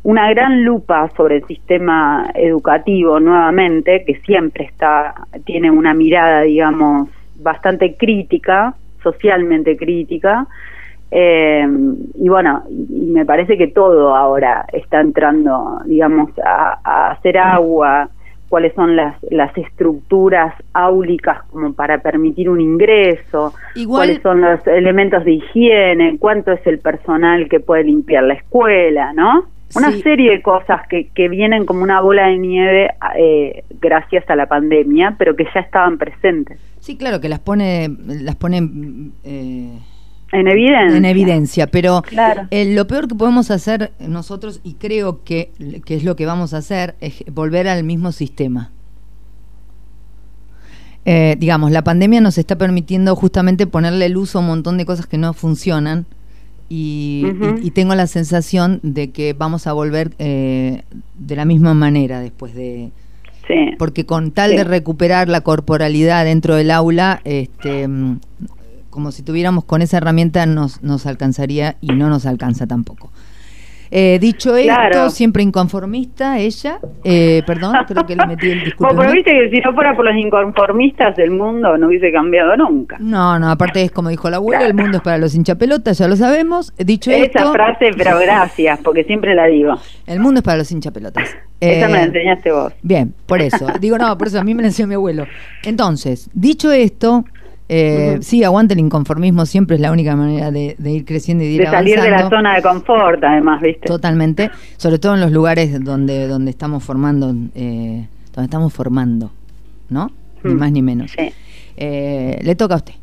una 0.02 0.28
gran 0.30 0.64
lupa 0.64 1.08
sobre 1.16 1.36
el 1.36 1.46
sistema 1.46 2.30
educativo 2.34 3.20
nuevamente, 3.20 4.04
que 4.04 4.16
siempre 4.16 4.64
está, 4.64 5.14
tiene 5.44 5.70
una 5.70 5.94
mirada, 5.94 6.42
digamos, 6.42 7.08
bastante 7.36 7.94
crítica, 7.96 8.74
socialmente 9.02 9.76
crítica, 9.76 10.46
eh, 11.14 11.68
y 12.14 12.28
bueno, 12.30 12.62
y 12.70 13.10
me 13.10 13.26
parece 13.26 13.58
que 13.58 13.66
todo 13.66 14.16
ahora 14.16 14.64
está 14.72 15.02
entrando, 15.02 15.78
digamos, 15.84 16.30
a, 16.42 17.10
hacer 17.10 17.36
agua, 17.36 18.08
cuáles 18.48 18.74
son 18.74 18.96
las, 18.96 19.16
las 19.30 19.54
estructuras 19.58 20.54
áulicas 20.72 21.42
como 21.50 21.74
para 21.74 21.98
permitir 21.98 22.48
un 22.48 22.62
ingreso, 22.62 23.52
cuáles 23.86 24.22
son 24.22 24.40
los 24.40 24.66
elementos 24.66 25.22
de 25.26 25.32
higiene, 25.32 26.16
cuánto 26.18 26.50
es 26.52 26.66
el 26.66 26.78
personal 26.78 27.46
que 27.50 27.60
puede 27.60 27.84
limpiar 27.84 28.24
la 28.24 28.34
escuela, 28.34 29.12
¿no? 29.12 29.44
Una 29.76 29.90
serie 29.90 30.30
de 30.30 30.42
cosas 30.42 30.86
que, 30.88 31.08
que 31.14 31.28
vienen 31.28 31.64
como 31.66 31.82
una 31.82 32.00
bola 32.00 32.28
de 32.28 32.38
nieve 32.38 32.90
eh, 33.18 33.64
gracias 33.80 34.28
a 34.28 34.36
la 34.36 34.46
pandemia, 34.46 35.16
pero 35.18 35.34
que 35.34 35.44
ya 35.54 35.60
estaban 35.60 35.96
presentes. 35.98 36.58
Sí, 36.80 36.96
claro, 36.96 37.20
que 37.20 37.30
las 37.30 37.38
pone, 37.38 37.88
las 38.06 38.36
pone 38.36 38.68
eh 39.24 39.78
en 40.32 40.48
evidencia. 40.48 40.96
En 40.96 41.04
evidencia, 41.04 41.66
pero 41.66 42.02
eh, 42.50 42.74
lo 42.74 42.86
peor 42.86 43.06
que 43.06 43.14
podemos 43.14 43.50
hacer 43.50 43.92
nosotros, 44.00 44.60
y 44.64 44.74
creo 44.74 45.22
que, 45.24 45.50
que 45.84 45.94
es 45.94 46.04
lo 46.04 46.16
que 46.16 46.26
vamos 46.26 46.54
a 46.54 46.58
hacer, 46.58 46.94
es 47.00 47.22
volver 47.30 47.68
al 47.68 47.84
mismo 47.84 48.12
sistema. 48.12 48.70
Eh, 51.04 51.36
digamos, 51.38 51.70
la 51.72 51.82
pandemia 51.82 52.20
nos 52.20 52.38
está 52.38 52.56
permitiendo 52.56 53.14
justamente 53.16 53.66
ponerle 53.66 54.08
luz 54.08 54.34
a 54.34 54.38
un 54.38 54.46
montón 54.46 54.78
de 54.78 54.86
cosas 54.86 55.06
que 55.06 55.18
no 55.18 55.32
funcionan 55.34 56.06
y, 56.68 57.70
tengo 57.74 57.94
la 57.94 58.06
sensación 58.06 58.80
de 58.82 59.10
que 59.10 59.34
vamos 59.34 59.66
a 59.66 59.74
volver 59.74 60.12
eh, 60.18 60.82
de 61.18 61.36
la 61.36 61.44
misma 61.44 61.74
manera 61.74 62.20
después 62.20 62.54
de... 62.54 62.90
Sí. 63.46 63.74
Porque 63.78 64.06
con 64.06 64.30
tal 64.30 64.52
de 64.52 64.64
recuperar 64.64 65.28
la 65.28 65.42
corporalidad 65.42 66.24
dentro 66.24 66.54
del 66.54 66.70
aula, 66.70 67.20
este, 67.24 67.88
como 68.92 69.10
si 69.10 69.22
tuviéramos 69.22 69.64
con 69.64 69.80
esa 69.80 69.96
herramienta 69.96 70.44
nos, 70.44 70.82
nos 70.82 71.06
alcanzaría 71.06 71.76
y 71.80 71.88
no 71.88 72.10
nos 72.10 72.26
alcanza 72.26 72.66
tampoco. 72.66 73.10
Eh, 73.94 74.18
dicho 74.18 74.56
esto, 74.56 75.10
siempre 75.10 75.42
inconformista 75.42 76.38
ella, 76.38 76.78
eh, 77.04 77.42
perdón, 77.46 77.74
creo 77.86 78.06
que 78.06 78.16
le 78.16 78.26
metí 78.26 78.50
el 78.50 78.64
discurso. 78.64 78.96
pero 78.96 79.12
viste 79.12 79.30
que 79.32 79.50
si 79.50 79.60
no 79.60 79.74
fuera 79.74 79.94
por 79.94 80.06
los 80.06 80.16
inconformistas 80.16 81.18
el 81.18 81.30
mundo 81.30 81.76
no 81.76 81.88
hubiese 81.88 82.10
cambiado 82.10 82.56
nunca. 82.56 82.96
No, 83.00 83.38
no, 83.38 83.50
aparte 83.50 83.82
es 83.82 83.90
como 83.90 84.08
dijo 84.08 84.30
la 84.30 84.38
abuela, 84.38 84.64
el 84.64 84.72
mundo 84.72 84.96
es 84.96 85.02
para 85.02 85.18
los 85.18 85.34
hinchapelotas, 85.34 85.98
ya 85.98 86.08
lo 86.08 86.16
sabemos. 86.16 86.72
Dicho 86.78 87.10
esto... 87.10 87.38
Esa 87.38 87.52
frase, 87.52 87.90
pero 87.94 88.18
gracias, 88.20 88.80
porque 88.82 89.04
siempre 89.04 89.34
la 89.34 89.44
digo. 89.46 89.74
El 90.06 90.20
mundo 90.20 90.38
es 90.38 90.44
para 90.44 90.56
los 90.56 90.72
hinchapelotas. 90.72 91.28
Esa 91.60 91.86
me 91.88 91.92
la 91.92 92.00
eh, 92.00 92.06
enseñaste 92.06 92.50
vos. 92.50 92.72
Bien, 92.82 93.14
por 93.26 93.42
eso. 93.42 93.66
Digo, 93.78 93.98
no, 93.98 94.16
por 94.16 94.28
eso 94.28 94.40
a 94.40 94.44
mí 94.44 94.54
me 94.54 94.62
la 94.62 94.68
enseñó 94.68 94.88
mi 94.88 94.94
abuelo. 94.94 95.26
Entonces, 95.64 96.30
dicho 96.32 96.72
esto, 96.72 97.26
eh, 97.68 98.18
Sí, 98.20 98.44
aguante 98.44 98.74
el 98.74 98.80
inconformismo, 98.80 99.46
siempre 99.46 99.76
es 99.76 99.82
la 99.82 99.92
única 99.92 100.16
manera 100.16 100.50
de, 100.50 100.76
ir 100.84 101.04
creciendo 101.04 101.44
y 101.44 101.48
de 101.48 101.52
ir 101.54 101.60
de 101.60 101.66
salir 101.66 102.00
de 102.00 102.10
la 102.10 102.28
zona 102.28 102.56
de 102.56 102.62
confort, 102.62 103.22
además, 103.22 103.60
¿viste? 103.60 103.86
Totalmente, 103.86 104.50
sobre 104.76 104.98
todo 104.98 105.14
en 105.14 105.20
los 105.20 105.32
lugares 105.32 105.82
donde, 105.82 106.26
donde 106.28 106.50
estamos 106.50 106.84
formando, 106.84 107.34
eh, 107.54 108.06
donde 108.34 108.44
estamos 108.44 108.72
formando, 108.72 109.30
¿no? 109.88 110.10
Ni 110.44 110.54
más 110.54 110.72
ni 110.72 110.82
menos. 110.82 111.14
Eh, 111.76 112.38
le 112.42 112.54
toca 112.56 112.74
a 112.74 112.76
usted. 112.78 112.94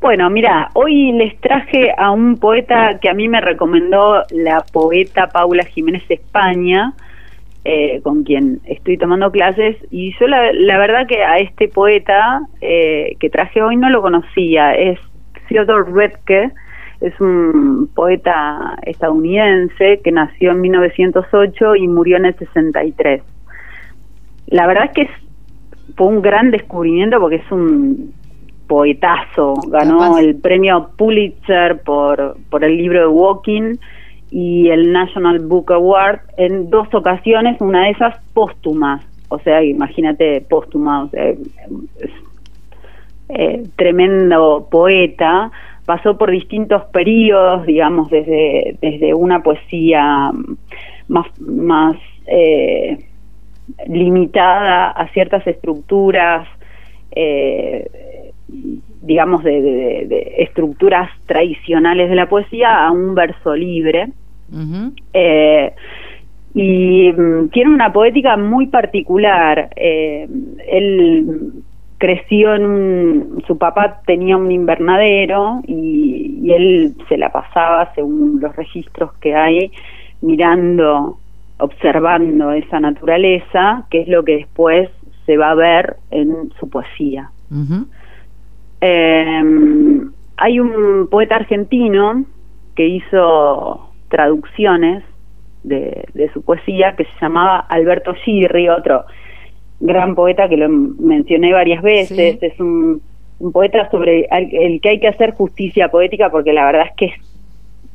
Bueno, 0.00 0.28
mira, 0.28 0.70
hoy 0.74 1.12
les 1.12 1.40
traje 1.40 1.90
a 1.96 2.10
un 2.10 2.36
poeta 2.36 2.98
que 3.00 3.08
a 3.08 3.14
mí 3.14 3.26
me 3.26 3.40
recomendó 3.40 4.22
la 4.30 4.60
poeta 4.60 5.28
Paula 5.28 5.64
Jiménez 5.64 6.02
España, 6.10 6.92
eh, 7.64 8.00
con 8.02 8.24
quien 8.24 8.60
estoy 8.66 8.98
tomando 8.98 9.30
clases. 9.30 9.76
Y 9.90 10.14
yo 10.18 10.26
la, 10.26 10.78
verdad 10.78 11.06
que 11.06 11.22
a 11.22 11.38
este 11.38 11.68
poeta 11.68 12.42
eh, 12.60 13.16
que 13.18 13.30
traje 13.30 13.62
hoy 13.62 13.76
no 13.76 13.88
lo 13.88 14.02
conocía, 14.02 14.74
es 14.74 14.98
Theodore 15.48 15.90
Redke, 15.90 16.52
es 17.00 17.18
un 17.20 17.88
poeta 17.94 18.78
estadounidense 18.82 20.00
que 20.02 20.12
nació 20.12 20.52
en 20.52 20.60
1908 20.60 21.76
y 21.76 21.88
murió 21.88 22.16
en 22.16 22.26
el 22.26 22.34
63. 22.36 23.22
La 24.48 24.66
verdad 24.66 24.84
es 24.84 24.92
que 24.92 25.10
fue 25.96 26.06
un 26.06 26.22
gran 26.22 26.50
descubrimiento 26.50 27.18
porque 27.18 27.36
es 27.36 27.52
un 27.52 28.12
poetazo, 28.66 29.54
ganó 29.68 30.18
el 30.18 30.36
premio 30.36 30.90
Pulitzer 30.96 31.82
por, 31.82 32.36
por 32.50 32.64
el 32.64 32.76
libro 32.76 33.00
de 33.00 33.06
Walking 33.06 33.76
y 34.36 34.68
el 34.68 34.92
National 34.92 35.38
Book 35.38 35.70
Award 35.70 36.22
en 36.36 36.68
dos 36.68 36.92
ocasiones, 36.92 37.60
una 37.60 37.84
de 37.84 37.90
esas 37.90 38.16
póstumas, 38.32 39.00
o 39.28 39.38
sea, 39.38 39.62
imagínate 39.62 40.40
póstuma, 40.40 41.08
eh, 43.28 43.62
tremendo 43.76 44.66
poeta, 44.68 45.52
pasó 45.86 46.18
por 46.18 46.32
distintos 46.32 46.82
periodos, 46.86 47.64
digamos, 47.64 48.10
desde, 48.10 48.76
desde 48.82 49.14
una 49.14 49.40
poesía 49.40 50.32
más, 51.06 51.40
más 51.40 51.94
eh, 52.26 52.98
limitada 53.86 54.90
a 54.90 55.06
ciertas 55.12 55.46
estructuras, 55.46 56.48
eh, 57.12 57.88
digamos, 59.00 59.44
de, 59.44 60.34
estructuras 60.38 61.08
tradicionales 61.26 62.10
de 62.10 62.16
la 62.16 62.28
poesía 62.28 62.84
a 62.84 62.90
un 62.90 63.14
verso 63.14 63.54
libre. 63.54 64.08
Eh, 65.12 65.74
y 66.54 67.12
mm, 67.12 67.48
tiene 67.48 67.70
una 67.70 67.92
poética 67.92 68.36
muy 68.36 68.66
particular. 68.68 69.70
Eh, 69.76 70.28
él 70.68 71.52
creció 71.98 72.54
en 72.54 72.66
un, 72.66 73.44
su 73.46 73.58
papá 73.58 74.00
tenía 74.06 74.36
un 74.36 74.50
invernadero 74.52 75.60
y, 75.66 76.40
y, 76.42 76.52
él 76.52 76.94
se 77.08 77.16
la 77.16 77.30
pasaba, 77.30 77.92
según 77.94 78.40
los 78.40 78.54
registros 78.56 79.12
que 79.14 79.34
hay, 79.34 79.72
mirando, 80.20 81.18
observando 81.58 82.52
esa 82.52 82.80
naturaleza, 82.80 83.86
que 83.90 84.02
es 84.02 84.08
lo 84.08 84.24
que 84.24 84.36
después 84.36 84.90
se 85.26 85.36
va 85.36 85.50
a 85.50 85.54
ver 85.54 85.96
en 86.10 86.52
su 86.60 86.68
poesía. 86.68 87.30
eh, 88.80 89.42
hay 90.36 90.60
un 90.60 91.08
poeta 91.10 91.36
argentino 91.36 92.24
que 92.74 92.86
hizo 92.86 93.93
traducciones 94.14 95.02
de, 95.64 96.30
su 96.32 96.44
poesía 96.44 96.94
que 96.94 97.02
se 97.02 97.10
llamaba 97.20 97.58
Alberto 97.58 98.14
Girri, 98.14 98.68
otro 98.68 99.06
gran 99.80 100.14
poeta 100.14 100.48
que 100.48 100.56
lo 100.56 100.68
mencioné 100.68 101.52
varias 101.52 101.82
veces, 101.82 102.38
es 102.40 102.60
un, 102.60 103.02
poeta 103.52 103.90
sobre 103.90 104.28
el, 104.30 104.80
que 104.80 104.88
hay 104.88 105.00
que 105.00 105.08
hacer 105.08 105.32
justicia 105.32 105.88
poética 105.88 106.30
porque 106.30 106.52
la 106.52 106.66
verdad 106.66 106.86
es 106.90 106.96
que 106.96 107.12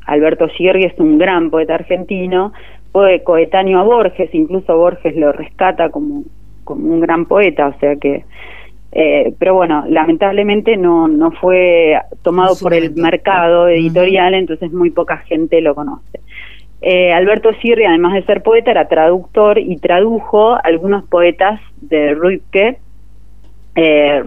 Alberto 0.08 0.50
Girri 0.50 0.84
es 0.84 1.00
un 1.00 1.18
gran 1.18 1.50
poeta 1.50 1.76
argentino, 1.76 2.52
fue 2.92 3.24
coetáneo 3.24 3.80
a 3.80 3.84
Borges, 3.84 4.30
incluso 4.34 4.76
Borges 4.76 5.16
lo 5.16 5.32
rescata 5.32 5.90
como, 5.90 6.24
como 6.66 6.96
un 6.96 7.00
gran 7.00 7.28
poeta, 7.28 7.70
o 7.70 7.80
sea 7.80 7.96
que 7.96 8.26
eh, 8.92 9.34
pero 9.38 9.54
bueno, 9.54 9.86
lamentablemente 9.88 10.76
no, 10.76 11.08
no 11.08 11.32
fue 11.32 12.00
tomado 12.24 12.56
por 12.60 12.74
el 12.74 12.96
mercado 12.96 13.68
editorial, 13.68 14.34
entonces 14.34 14.72
muy 14.72 14.90
poca 14.90 15.18
gente 15.18 15.62
lo 15.62 15.76
conoce. 15.76 16.20
Eh, 16.82 17.12
Alberto 17.12 17.50
Sirri, 17.62 17.86
además 17.86 18.14
de 18.14 18.24
ser 18.24 18.42
poeta, 18.42 18.72
era 18.72 18.88
traductor 18.88 19.60
y 19.60 19.78
tradujo 19.78 20.58
algunos 20.64 21.04
poetas 21.06 21.60
de 21.82 22.14
Rüdke. 22.14 22.80
Eh, 23.76 24.24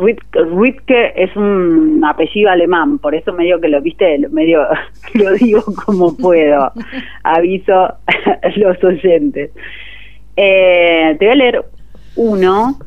es 1.16 1.36
un 1.36 2.02
apellido 2.04 2.50
alemán, 2.50 2.98
por 2.98 3.14
eso 3.14 3.32
medio 3.32 3.60
que 3.60 3.68
lo 3.68 3.80
viste, 3.80 4.18
medio 4.30 4.66
lo 5.14 5.32
digo 5.32 5.62
como 5.84 6.16
puedo. 6.16 6.72
Aviso 7.24 7.74
a 7.74 7.98
los 8.56 8.84
oyentes. 8.84 9.50
Eh, 10.36 11.16
te 11.18 11.24
voy 11.24 11.32
a 11.32 11.36
leer 11.36 11.64
uno 12.16 12.78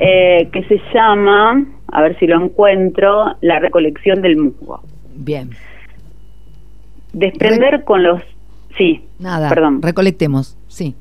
eh, 0.00 0.48
que 0.52 0.62
se 0.64 0.80
llama, 0.94 1.64
a 1.88 2.02
ver 2.02 2.18
si 2.18 2.26
lo 2.26 2.42
encuentro, 2.42 3.36
La 3.40 3.58
recolección 3.58 4.22
del 4.22 4.36
musgo. 4.36 4.80
Bien. 5.14 5.50
Desprender 7.12 7.84
con 7.84 8.02
los... 8.02 8.22
Sí, 8.76 9.04
nada, 9.18 9.48
perdón. 9.48 9.82
Recolectemos, 9.82 10.56
sí. 10.68 10.94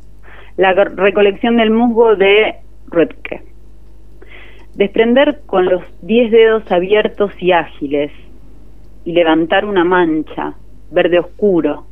La 0.56 0.74
recolección 0.74 1.58
del 1.58 1.70
musgo 1.70 2.16
de 2.16 2.56
Röpke. 2.88 3.44
Desprender 4.74 5.42
con 5.46 5.66
los 5.66 5.84
diez 6.02 6.32
dedos 6.32 6.72
abiertos 6.72 7.32
y 7.40 7.52
ágiles 7.52 8.12
y 9.06 9.12
levantar 9.12 9.66
una 9.66 9.84
mancha 9.84 10.56
verde 10.92 11.20
oscuro 11.20 11.86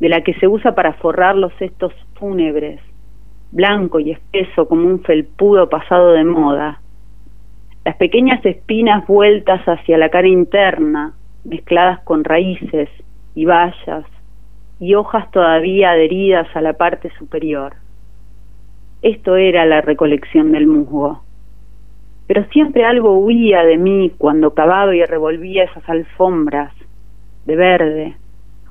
de 0.00 0.08
la 0.08 0.22
que 0.22 0.34
se 0.34 0.46
usa 0.46 0.74
para 0.74 0.94
forrar 0.94 1.36
los 1.36 1.52
cestos 1.58 1.92
fúnebres 2.14 2.80
blanco 3.50 3.98
y 3.98 4.10
espeso 4.10 4.68
como 4.68 4.86
un 4.86 5.00
felpudo 5.00 5.68
pasado 5.68 6.12
de 6.12 6.24
moda. 6.24 6.80
Las 7.84 7.96
pequeñas 7.96 8.44
espinas 8.44 9.06
vueltas 9.06 9.62
hacia 9.66 9.96
la 9.96 10.10
cara 10.10 10.28
interna, 10.28 11.14
mezcladas 11.44 12.00
con 12.00 12.24
raíces 12.24 12.90
y 13.34 13.46
bayas, 13.46 14.04
y 14.80 14.94
hojas 14.94 15.30
todavía 15.30 15.90
adheridas 15.90 16.46
a 16.54 16.60
la 16.60 16.74
parte 16.74 17.10
superior. 17.18 17.74
Esto 19.00 19.36
era 19.36 19.64
la 19.64 19.80
recolección 19.80 20.52
del 20.52 20.66
musgo. 20.66 21.22
Pero 22.26 22.44
siempre 22.50 22.84
algo 22.84 23.18
huía 23.18 23.64
de 23.64 23.78
mí 23.78 24.12
cuando 24.18 24.52
cavaba 24.52 24.94
y 24.94 25.02
revolvía 25.04 25.64
esas 25.64 25.88
alfombras 25.88 26.74
de 27.46 27.56
verde, 27.56 28.16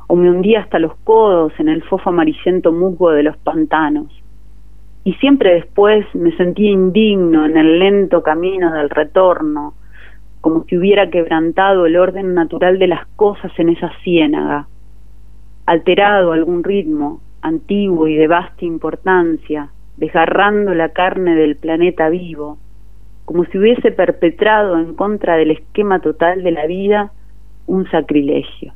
o 0.08 0.16
me 0.16 0.30
hundía 0.30 0.60
hasta 0.60 0.78
los 0.78 0.96
codos 1.04 1.52
en 1.60 1.68
el 1.68 1.82
fofo 1.84 2.12
amarillento 2.12 2.72
musgo 2.72 3.12
de 3.12 3.24
los 3.24 3.36
pantanos 3.38 4.14
y 5.08 5.14
siempre 5.14 5.54
después 5.54 6.06
me 6.14 6.36
sentía 6.36 6.70
indigno 6.70 7.46
en 7.46 7.56
el 7.56 7.80
lento 7.80 8.22
camino 8.24 8.74
del 8.74 8.90
retorno, 8.90 9.74
como 10.42 10.66
si 10.66 10.78
hubiera 10.78 11.10
quebrantado 11.10 11.86
el 11.86 11.96
orden 11.96 12.34
natural 12.34 12.78
de 12.78 12.88
las 12.88 13.08
cosas 13.16 13.54
en 13.58 13.70
esa 13.70 13.90
ciénaga, 14.04 14.68
alterado 15.66 16.34
algún 16.34 16.62
ritmo 16.62 17.22
antiguo 17.42 18.10
y 18.10 18.18
de 18.18 18.28
vasta 18.28 18.66
importancia, 18.66 19.70
desgarrando 19.96 20.74
la 20.74 20.90
carne 20.90 21.36
del 21.36 21.56
planeta 21.56 22.10
vivo, 22.10 22.58
como 23.24 23.46
si 23.46 23.60
hubiese 23.60 23.94
perpetrado 23.94 24.78
en 24.78 24.94
contra 24.94 25.38
del 25.38 25.52
esquema 25.52 26.02
total 26.02 26.44
de 26.44 26.52
la 26.52 26.66
vida 26.66 27.14
un 27.66 27.90
sacrilegio. 27.90 28.74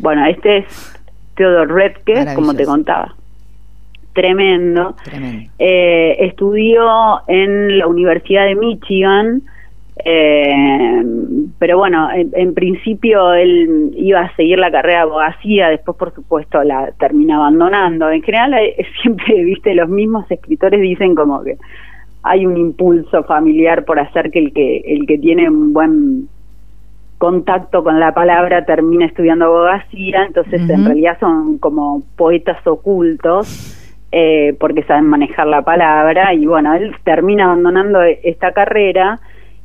Bueno, 0.00 0.26
este 0.26 0.56
es 0.56 1.00
Theodor 1.36 1.72
Redke, 1.72 2.34
como 2.34 2.52
te 2.52 2.64
contaba. 2.64 3.14
Tremendo. 4.12 4.94
Eh, 5.58 6.16
estudió 6.20 7.22
en 7.28 7.78
la 7.78 7.86
Universidad 7.86 8.44
de 8.44 8.54
Michigan, 8.56 9.42
eh, 10.04 11.02
pero 11.58 11.78
bueno, 11.78 12.08
en, 12.12 12.54
principio 12.54 13.32
él 13.34 13.92
iba 13.96 14.20
a 14.20 14.36
seguir 14.36 14.58
la 14.58 14.70
carrera 14.70 14.98
de 14.98 15.02
abogacía, 15.02 15.68
después 15.68 15.96
por 15.96 16.14
supuesto 16.14 16.62
la 16.62 16.92
termina 16.98 17.36
abandonando. 17.36 18.10
En 18.10 18.22
general 18.22 18.54
eh, 18.54 18.86
siempre, 19.02 19.44
viste, 19.44 19.74
los 19.74 19.88
mismos 19.88 20.30
escritores 20.30 20.80
dicen 20.80 21.14
como 21.14 21.42
que 21.42 21.56
hay 22.22 22.46
un 22.46 22.56
impulso 22.56 23.24
familiar 23.24 23.84
por 23.84 23.98
hacer 23.98 24.30
que 24.30 24.38
el 24.38 24.52
que 24.52 24.78
el 24.86 25.06
que 25.06 25.18
tiene 25.18 25.48
un 25.48 25.72
buen 25.72 26.28
contacto 27.18 27.82
con 27.82 27.98
la 27.98 28.12
palabra 28.12 28.64
termina 28.64 29.06
estudiando 29.06 29.46
abogacía, 29.46 30.24
entonces 30.26 30.68
en 30.68 30.84
realidad 30.84 31.16
son 31.20 31.58
como 31.58 32.02
poetas 32.16 32.64
ocultos 32.66 33.78
eh, 34.12 34.54
porque 34.60 34.82
saben 34.82 35.06
manejar 35.06 35.46
la 35.46 35.62
palabra 35.62 36.34
y 36.34 36.44
bueno, 36.44 36.74
él 36.74 36.94
termina 37.02 37.46
abandonando 37.46 38.02
esta 38.02 38.52
carrera 38.52 39.20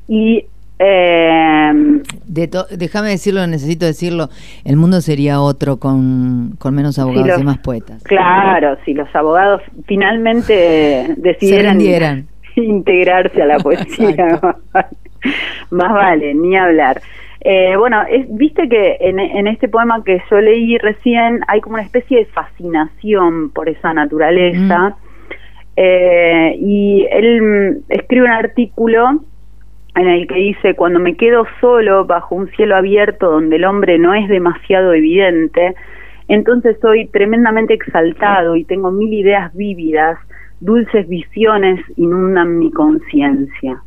y 0.07 0.45
eh, 0.79 2.01
déjame 2.25 3.09
decirlo, 3.09 3.45
necesito 3.47 3.85
decirlo, 3.85 4.29
el 4.63 4.77
mundo 4.77 5.01
sería 5.01 5.41
otro 5.41 5.77
con, 5.77 6.55
con 6.59 6.75
menos 6.75 6.99
abogados 6.99 7.41
y 7.41 7.43
más 7.43 7.57
poetas. 7.57 8.03
Claro, 8.03 8.77
si 8.85 8.93
los 8.93 9.13
abogados 9.15 9.61
finalmente 9.85 11.13
decidieran 11.17 12.27
integrarse 12.55 13.41
a 13.41 13.47
la 13.47 13.57
poesía, 13.59 14.39
más 15.71 15.93
vale, 15.93 16.33
ni 16.35 16.55
hablar. 16.55 17.01
Eh, 17.41 17.75
bueno, 17.77 18.03
viste 18.29 18.67
que 18.67 18.97
en, 18.99 19.19
en, 19.19 19.47
este 19.47 19.67
poema 19.67 20.03
que 20.03 20.21
yo 20.29 20.41
leí 20.41 20.77
recién 20.79 21.41
hay 21.47 21.61
como 21.61 21.75
una 21.75 21.83
especie 21.83 22.19
de 22.19 22.25
fascinación 22.25 23.51
por 23.51 23.69
esa 23.69 23.93
naturaleza. 23.93 24.89
Mm. 24.89 24.93
Eh, 25.79 26.55
y 26.59 27.07
él 27.11 27.83
escribe 27.89 28.25
un 28.25 28.31
artículo 28.31 29.21
en 29.95 30.07
el 30.07 30.27
que 30.27 30.35
dice, 30.35 30.73
cuando 30.75 30.99
me 30.99 31.15
quedo 31.15 31.45
solo 31.61 32.05
bajo 32.05 32.35
un 32.35 32.49
cielo 32.51 32.75
abierto 32.75 33.31
donde 33.31 33.55
el 33.57 33.65
hombre 33.65 33.99
no 33.99 34.13
es 34.13 34.27
demasiado 34.27 34.93
evidente, 34.93 35.75
entonces 36.27 36.77
soy 36.81 37.07
tremendamente 37.07 37.73
exaltado 37.73 38.55
y 38.55 38.63
tengo 38.63 38.91
mil 38.91 39.13
ideas 39.13 39.53
vívidas, 39.55 40.19
dulces 40.59 41.07
visiones 41.07 41.79
inundan 41.95 42.59
mi 42.59 42.71
conciencia. 42.71 43.81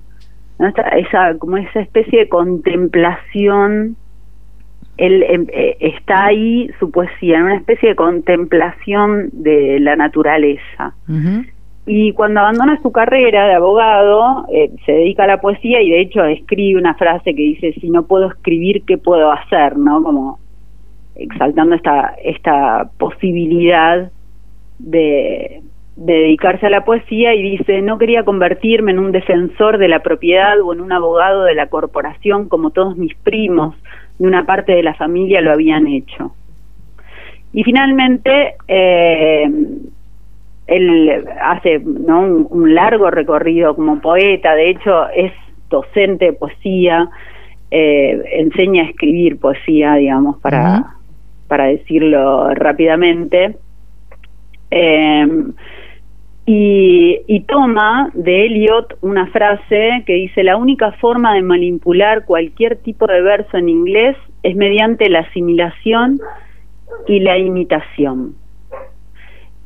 Esa, 0.68 1.38
como 1.38 1.56
esa 1.56 1.80
especie 1.80 2.20
de 2.20 2.28
contemplación, 2.28 3.96
él 4.98 5.22
em, 5.22 5.46
eh, 5.52 5.76
está 5.80 6.26
ahí 6.26 6.70
su 6.78 6.90
poesía, 6.90 7.38
en 7.38 7.44
una 7.44 7.56
especie 7.56 7.90
de 7.90 7.96
contemplación 7.96 9.30
de 9.32 9.80
la 9.80 9.96
naturaleza. 9.96 10.94
Y 11.86 12.12
cuando 12.12 12.40
abandona 12.40 12.80
su 12.82 12.92
carrera 12.92 13.46
de 13.46 13.54
abogado, 13.54 14.46
eh, 14.52 14.70
se 14.84 14.92
dedica 14.92 15.24
a 15.24 15.28
la 15.28 15.40
poesía 15.40 15.80
y 15.80 15.90
de 15.90 16.00
hecho 16.02 16.24
escribe 16.24 16.78
una 16.78 16.94
frase 16.94 17.34
que 17.34 17.42
dice, 17.42 17.72
si 17.80 17.88
no 17.88 18.04
puedo 18.04 18.28
escribir, 18.28 18.82
¿qué 18.86 18.98
puedo 18.98 19.32
hacer? 19.32 19.78
¿no? 19.78 20.02
Como 20.02 20.38
exaltando 21.14 21.74
esta, 21.74 22.14
esta 22.22 22.90
posibilidad 22.98 24.10
de, 24.78 25.62
de 25.96 26.14
dedicarse 26.14 26.66
a 26.66 26.70
la 26.70 26.84
poesía 26.84 27.34
y 27.34 27.42
dice, 27.42 27.82
no 27.82 27.98
quería 27.98 28.24
convertirme 28.24 28.92
en 28.92 28.98
un 28.98 29.12
defensor 29.12 29.78
de 29.78 29.88
la 29.88 30.00
propiedad 30.00 30.60
o 30.60 30.72
en 30.72 30.80
un 30.80 30.92
abogado 30.92 31.44
de 31.44 31.54
la 31.54 31.66
corporación 31.66 32.48
como 32.48 32.70
todos 32.70 32.96
mis 32.96 33.14
primos 33.16 33.74
de 34.18 34.26
una 34.26 34.44
parte 34.46 34.72
de 34.72 34.82
la 34.82 34.94
familia 34.94 35.40
lo 35.40 35.52
habían 35.52 35.86
hecho. 35.86 36.32
Y 37.52 37.64
finalmente, 37.64 38.54
eh, 38.68 39.50
él 40.66 41.24
hace 41.42 41.80
¿no? 41.80 42.20
un, 42.20 42.74
largo 42.74 43.10
recorrido 43.10 43.74
como 43.74 44.00
poeta, 44.00 44.54
de 44.54 44.70
hecho 44.70 45.08
es 45.08 45.32
docente 45.68 46.26
de 46.26 46.32
poesía, 46.32 47.08
eh, 47.70 48.22
enseña 48.32 48.84
a 48.84 48.86
escribir 48.86 49.38
poesía, 49.38 49.94
digamos, 49.94 50.38
para, 50.40 50.94
para 51.48 51.64
decirlo 51.64 52.54
rápidamente. 52.54 53.56
Eh, 54.70 55.26
y, 56.46 57.20
y, 57.26 57.40
toma 57.40 58.10
de 58.14 58.46
Eliot 58.46 58.98
una 59.02 59.26
frase 59.28 60.02
que 60.06 60.14
dice, 60.14 60.42
la 60.42 60.56
única 60.56 60.92
forma 60.92 61.34
de 61.34 61.42
manipular 61.42 62.24
cualquier 62.24 62.76
tipo 62.76 63.06
de 63.06 63.20
verso 63.20 63.56
en 63.56 63.68
inglés 63.68 64.16
es 64.42 64.56
mediante 64.56 65.08
la 65.08 65.20
asimilación 65.20 66.18
y 67.06 67.20
la 67.20 67.38
imitación 67.38 68.34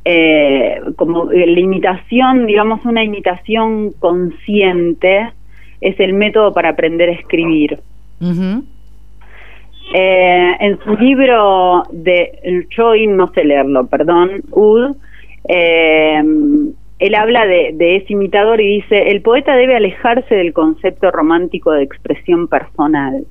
eh, 0.07 0.79
como 0.97 1.25
la 1.31 1.59
imitación, 1.59 2.45
digamos 2.45 2.85
una 2.85 3.03
imitación 3.03 3.91
consciente, 3.93 5.31
es 5.81 5.99
el 5.99 6.13
método 6.13 6.53
para 6.53 6.69
aprender 6.69 7.09
a 7.09 7.13
escribir. 7.13 7.79
eh, 9.93 10.55
en 10.59 10.79
su 10.83 10.95
libro 10.95 11.83
de 11.91 12.65
Choi, 12.69 13.07
no 13.07 13.27
sé 13.33 13.43
leerlo, 13.43 13.87
perdón, 13.87 14.41
Ud, 14.51 14.95
eh, 15.47 16.21
él 16.99 17.15
habla 17.15 17.45
de, 17.45 17.71
de, 17.73 17.97
ese 17.97 18.13
imitador 18.13 18.61
y 18.61 18.81
dice, 18.81 19.11
el 19.11 19.21
poeta 19.21 19.55
debe 19.55 19.75
alejarse 19.75 20.33
del 20.33 20.53
concepto 20.53 21.11
romántico 21.11 21.71
de 21.71 21.83
expresión 21.83 22.47
personal. 22.47 23.25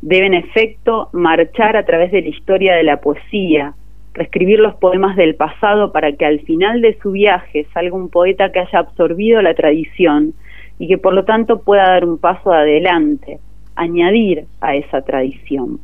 Debe 0.00 0.26
en 0.26 0.34
efecto 0.34 1.08
marchar 1.12 1.76
a 1.76 1.84
través 1.84 2.10
de 2.10 2.22
la 2.22 2.28
historia 2.28 2.74
de 2.74 2.82
la 2.82 3.00
poesía, 3.00 3.74
reescribir 4.14 4.58
los 4.58 4.74
poemas 4.76 5.16
del 5.16 5.34
pasado 5.34 5.92
para 5.92 6.12
que 6.12 6.24
al 6.24 6.40
final 6.40 6.80
de 6.80 6.98
su 7.00 7.12
viaje 7.12 7.66
salga 7.72 7.94
un 7.94 8.08
poeta 8.08 8.50
que 8.50 8.60
haya 8.60 8.78
absorbido 8.78 9.40
la 9.42 9.54
tradición 9.54 10.34
y 10.78 10.88
que 10.88 10.98
por 10.98 11.14
lo 11.14 11.24
tanto 11.24 11.62
pueda 11.62 11.84
dar 11.84 12.04
un 12.04 12.18
paso 12.18 12.52
adelante, 12.52 13.38
añadir 13.76 14.46
a 14.60 14.74
esa 14.74 15.02
tradición. 15.02 15.80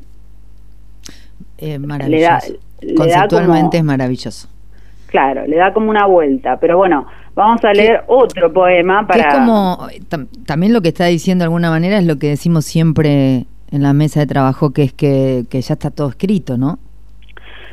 Eh, 1.58 1.78
maravilloso. 1.78 2.54
Conceptualmente 2.96 3.78
es 3.78 3.84
maravilloso. 3.84 4.48
Claro, 5.08 5.46
le 5.46 5.56
da 5.56 5.72
como 5.72 5.90
una 5.90 6.06
vuelta, 6.06 6.58
pero 6.60 6.76
bueno, 6.76 7.06
vamos 7.34 7.64
a 7.64 7.72
leer 7.72 8.04
otro 8.08 8.52
poema 8.52 9.06
para... 9.06 9.28
es 9.28 9.34
como, 9.34 9.88
también 10.46 10.72
lo 10.72 10.82
que 10.82 10.88
está 10.88 11.06
diciendo 11.06 11.42
de 11.42 11.46
alguna 11.46 11.70
manera 11.70 11.98
es 11.98 12.04
lo 12.04 12.18
que 12.18 12.28
decimos 12.28 12.66
siempre 12.66 13.46
en 13.70 13.82
la 13.82 13.94
mesa 13.94 14.20
de 14.20 14.26
trabajo, 14.26 14.70
que 14.72 14.82
es 14.82 14.92
que, 14.92 15.44
que 15.48 15.60
ya 15.62 15.74
está 15.74 15.90
todo 15.90 16.10
escrito, 16.10 16.58
¿no? 16.58 16.78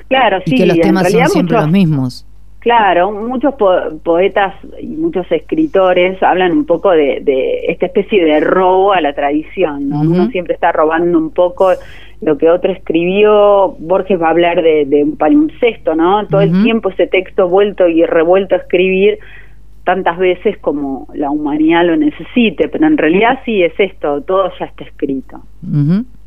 Claro, 0.08 0.39
sí. 0.45 0.56
que 0.56 0.65
los 0.65 0.80
temas 0.80 1.12
son 1.12 1.28
siempre 1.28 1.58
los 1.58 1.69
mismos. 1.69 2.24
Claro, 2.65 3.12
muchos 3.12 3.54
poetas 4.01 4.56
y 4.82 4.88
muchos 4.88 5.32
escritores 5.32 6.21
hablan 6.23 6.51
un 6.51 6.65
poco 6.65 6.89
de, 6.89 7.63
esta 7.67 7.86
especie 7.86 8.25
de 8.25 8.39
robo 8.39 8.91
a 8.91 9.01
la 9.01 9.13
tradición, 9.13 9.88
¿no? 9.88 10.01
Uno 10.01 10.25
siempre 10.32 10.56
está 10.56 10.71
robando 10.71 11.15
un 11.19 11.30
poco 11.30 11.73
lo 12.21 12.39
que 12.39 12.49
otro 12.49 12.71
escribió. 12.71 13.75
Borges 13.78 14.19
va 14.19 14.30
a 14.30 14.32
hablar 14.32 14.63
de, 14.63 15.04
un 15.04 15.15
palimpsesto, 15.15 15.93
¿no? 15.93 16.25
Todo 16.25 16.41
el 16.41 16.63
tiempo 16.63 16.89
ese 16.89 17.06
texto 17.06 17.47
vuelto 17.47 17.88
y 17.88 18.04
revuelto 18.04 18.56
a 18.56 18.58
escribir 18.58 19.19
tantas 19.86 20.17
veces 20.17 20.58
como 20.58 21.08
la 21.13 21.30
humanidad 21.30 21.86
lo 21.86 21.95
necesite, 21.95 22.67
pero 22.67 22.88
en 22.88 22.98
realidad 22.98 23.39
sí 23.45 23.63
es 23.63 23.74
esto, 23.80 24.21
todo 24.21 24.52
ya 24.60 24.65
está 24.65 24.84
escrito. 24.84 25.41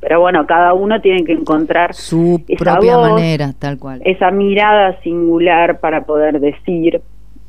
Pero 0.00 0.20
bueno, 0.20 0.46
cada 0.46 0.74
uno 0.74 1.00
tiene 1.00 1.24
que 1.24 1.32
encontrar 1.32 1.92
su 1.92 2.42
propia 2.56 2.98
manera, 2.98 3.52
tal 3.58 3.78
cual. 3.78 4.00
Esa 4.04 4.30
mirada 4.30 4.98
singular 5.02 5.80
para 5.80 6.04
poder 6.04 6.40
decir 6.40 7.02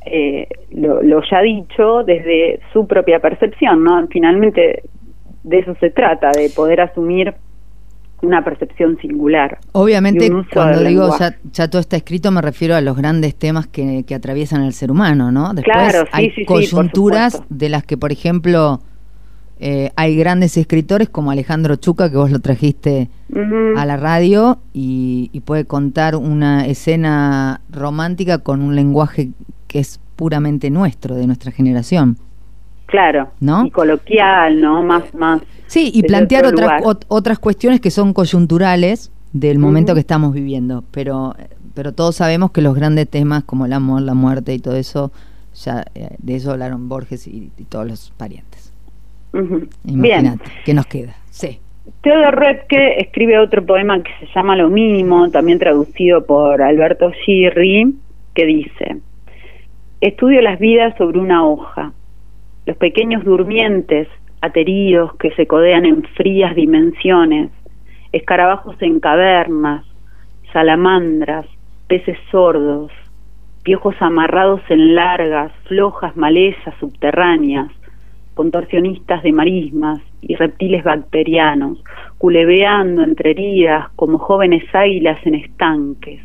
eh, 0.05 0.47
lo, 0.71 1.03
lo, 1.03 1.21
ya 1.29 1.41
dicho 1.41 2.03
desde 2.03 2.59
su 2.73 2.87
propia 2.87 3.19
percepción, 3.19 3.83
¿no? 3.83 4.07
Finalmente 4.07 4.83
de 5.43 5.59
eso 5.59 5.75
se 5.79 5.91
trata, 5.91 6.31
de 6.31 6.49
poder 6.49 6.81
asumir 6.81 7.35
una 8.21 8.43
percepción 8.43 8.97
singular. 9.01 9.59
Obviamente, 9.71 10.31
cuando 10.53 10.83
digo 10.83 11.15
ya, 11.51 11.67
todo 11.69 11.79
está 11.79 11.97
escrito, 11.97 12.31
me 12.31 12.41
refiero 12.41 12.75
a 12.75 12.81
los 12.81 12.97
grandes 12.97 13.35
temas 13.35 13.67
que, 13.67 14.05
atraviesan 14.13 14.63
el 14.63 14.73
ser 14.73 14.91
humano, 14.91 15.31
¿no? 15.31 15.53
Después 15.53 16.05
hay 16.11 16.45
coyunturas 16.45 17.41
de 17.49 17.69
las 17.69 17.83
que, 17.83 17.97
por 17.97 18.11
ejemplo, 18.11 18.81
eh, 19.59 19.91
hay 19.97 20.15
grandes 20.15 20.55
escritores 20.55 21.09
como 21.09 21.31
Alejandro 21.31 21.75
Chuca, 21.75 22.09
que 22.09 22.17
vos 22.17 22.31
lo 22.31 22.39
trajiste 22.39 23.09
a 23.75 23.85
la 23.85 23.97
radio, 23.97 24.59
y, 24.73 25.41
puede 25.45 25.65
contar 25.65 26.15
una 26.15 26.65
escena 26.67 27.61
romántica 27.71 28.39
con 28.39 28.61
un 28.61 28.75
lenguaje 28.75 29.29
que 29.67 29.79
es 29.79 29.99
puramente 30.15 30.69
nuestro, 30.69 31.15
de 31.15 31.27
nuestra 31.27 31.51
generación. 31.51 32.17
Claro, 32.89 33.29
¿no? 33.39 33.65
Y 33.65 33.71
coloquial, 33.71 34.59
¿no? 34.59 34.81
Más, 34.81 35.13
más. 35.13 35.41
Sí, 35.67 35.91
y 35.93 36.01
plantear 36.03 36.45
otras, 36.45 36.81
otras 37.07 37.37
cuestiones 37.37 37.79
que 37.79 37.91
son 37.91 38.13
coyunturales 38.13 39.11
del 39.31 39.59
momento 39.59 39.93
que 39.93 39.99
estamos 39.99 40.33
viviendo, 40.33 40.83
pero, 40.91 41.35
pero 41.75 41.93
todos 41.93 42.15
sabemos 42.15 42.51
que 42.51 42.61
los 42.61 42.75
grandes 42.75 43.07
temas 43.07 43.43
como 43.43 43.67
el 43.67 43.73
amor, 43.73 44.01
la 44.01 44.15
muerte 44.15 44.55
y 44.55 44.59
todo 44.59 44.75
eso, 44.75 45.11
ya 45.53 45.85
eh, 45.93 46.15
de 46.17 46.35
eso 46.35 46.51
hablaron 46.51 46.89
Borges 46.89 47.27
y, 47.27 47.51
todos 47.69 47.87
los 47.87 48.11
parientes. 48.17 48.73
Imagínate, 49.85 50.43
¿qué 50.65 50.73
nos 50.73 50.87
queda? 50.87 51.15
Sí. 51.29 51.59
Theodor 52.01 52.39
Repke 52.39 52.99
escribe 52.99 53.37
otro 53.37 53.63
poema 53.63 54.01
que 54.01 54.11
se 54.19 54.27
llama 54.33 54.55
Lo 54.55 54.69
mínimo, 54.69 55.29
también 55.29 55.59
traducido 55.59 56.25
por 56.25 56.61
Alberto 56.63 57.11
Girri, 57.23 57.95
que 58.33 58.45
dice, 58.45 58.97
Estudio 60.01 60.41
las 60.41 60.59
vidas 60.59 60.95
sobre 60.97 61.19
una 61.19 61.45
hoja, 61.45 61.91
los 62.69 62.77
pequeños 62.77 63.25
durmientes, 63.25 64.07
ateridos 64.41 65.15
que 65.15 65.31
se 65.31 65.47
codean 65.47 65.87
en 65.87 66.03
frías 66.03 66.53
dimensiones, 66.53 67.49
escarabajos 68.11 68.75
en 68.81 68.99
cavernas, 68.99 69.83
salamandras, 70.53 71.47
peces 71.87 72.19
sordos, 72.29 72.91
piojos 73.63 73.95
amarrados 74.01 74.61
en 74.69 74.93
largas, 74.93 75.51
flojas 75.63 76.15
malezas 76.15 76.75
subterráneas, 76.79 77.71
contorsionistas 78.35 79.23
de 79.23 79.31
marismas 79.31 79.99
y 80.21 80.35
reptiles 80.35 80.83
bacterianos, 80.83 81.83
culebreando 82.19 83.01
entre 83.01 83.31
heridas 83.31 83.89
como 83.95 84.19
jóvenes 84.19 84.63
águilas 84.73 85.17
en 85.25 85.33
estanques, 85.33 86.21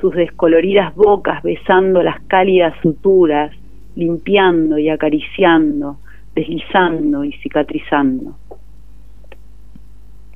sus 0.00 0.14
descoloridas 0.14 0.94
bocas 0.94 1.42
besando 1.42 2.02
las 2.02 2.20
cálidas 2.22 2.72
suturas, 2.80 3.54
limpiando 3.96 4.78
y 4.78 4.88
acariciando, 4.88 5.98
deslizando 6.34 7.24
y 7.24 7.32
cicatrizando. 7.32 8.36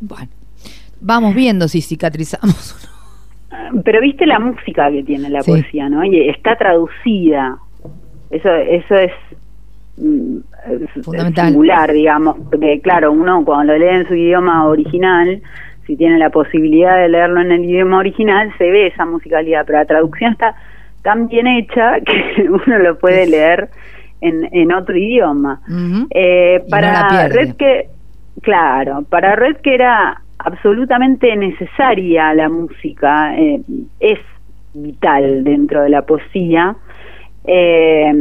Bueno, 0.01 0.29
vamos 1.01 1.35
viendo 1.35 1.69
si 1.69 1.81
cicatrizamos 1.81 2.73
o 2.73 2.87
no. 2.87 3.83
Pero 3.83 4.01
viste 4.01 4.27
la 4.27 4.39
música 4.39 4.91
que 4.91 5.03
tiene 5.03 5.31
la 5.31 5.43
poesía, 5.43 5.89
¿no? 5.89 6.05
Y 6.05 6.29
está 6.29 6.57
traducida. 6.57 7.59
Eso, 8.31 8.55
eso 8.55 8.95
es 8.95 9.13
mm, 9.97 10.39
fundamental 11.03 11.49
singular, 11.49 11.93
digamos, 11.93 12.37
porque 12.51 12.81
claro, 12.81 13.13
uno 13.13 13.45
cuando 13.45 13.73
lo 13.73 13.79
lee 13.79 13.97
en 13.97 14.09
su 14.09 14.15
idioma 14.15 14.67
original, 14.67 15.41
si 15.87 15.97
tiene 15.97 16.19
la 16.19 16.29
posibilidad 16.29 16.99
de 16.99 17.09
leerlo 17.09 17.41
en 17.41 17.53
el 17.53 17.65
idioma 17.65 17.99
original, 17.99 18.53
se 18.59 18.71
ve 18.71 18.89
esa 18.89 19.07
musicalidad, 19.07 19.65
pero 19.67 19.79
la 19.79 19.87
traducción 19.87 20.33
está 20.33 20.55
tan 21.03 21.29
bien 21.29 21.47
hecha 21.47 22.01
que 22.07 22.49
uno 22.49 22.79
lo 22.79 22.99
puede 22.99 23.27
leer 23.27 23.71
en, 24.21 24.49
en 24.53 24.73
otro 24.73 24.97
idioma. 24.97 25.61
eh, 26.11 26.65
para 26.69 27.29
Red 27.29 27.55
que, 27.57 27.89
claro, 28.43 29.03
para 29.09 29.37
Red 29.37 29.57
que 29.57 29.75
era 29.75 30.23
absolutamente 30.39 31.35
necesaria 31.37 32.35
la 32.35 32.49
música, 32.49 33.37
eh, 33.37 33.61
es 34.01 34.19
vital 34.75 35.45
dentro 35.45 35.83
de 35.83 35.91
la 35.91 36.03
poesía, 36.03 36.77
eh, 37.45 38.13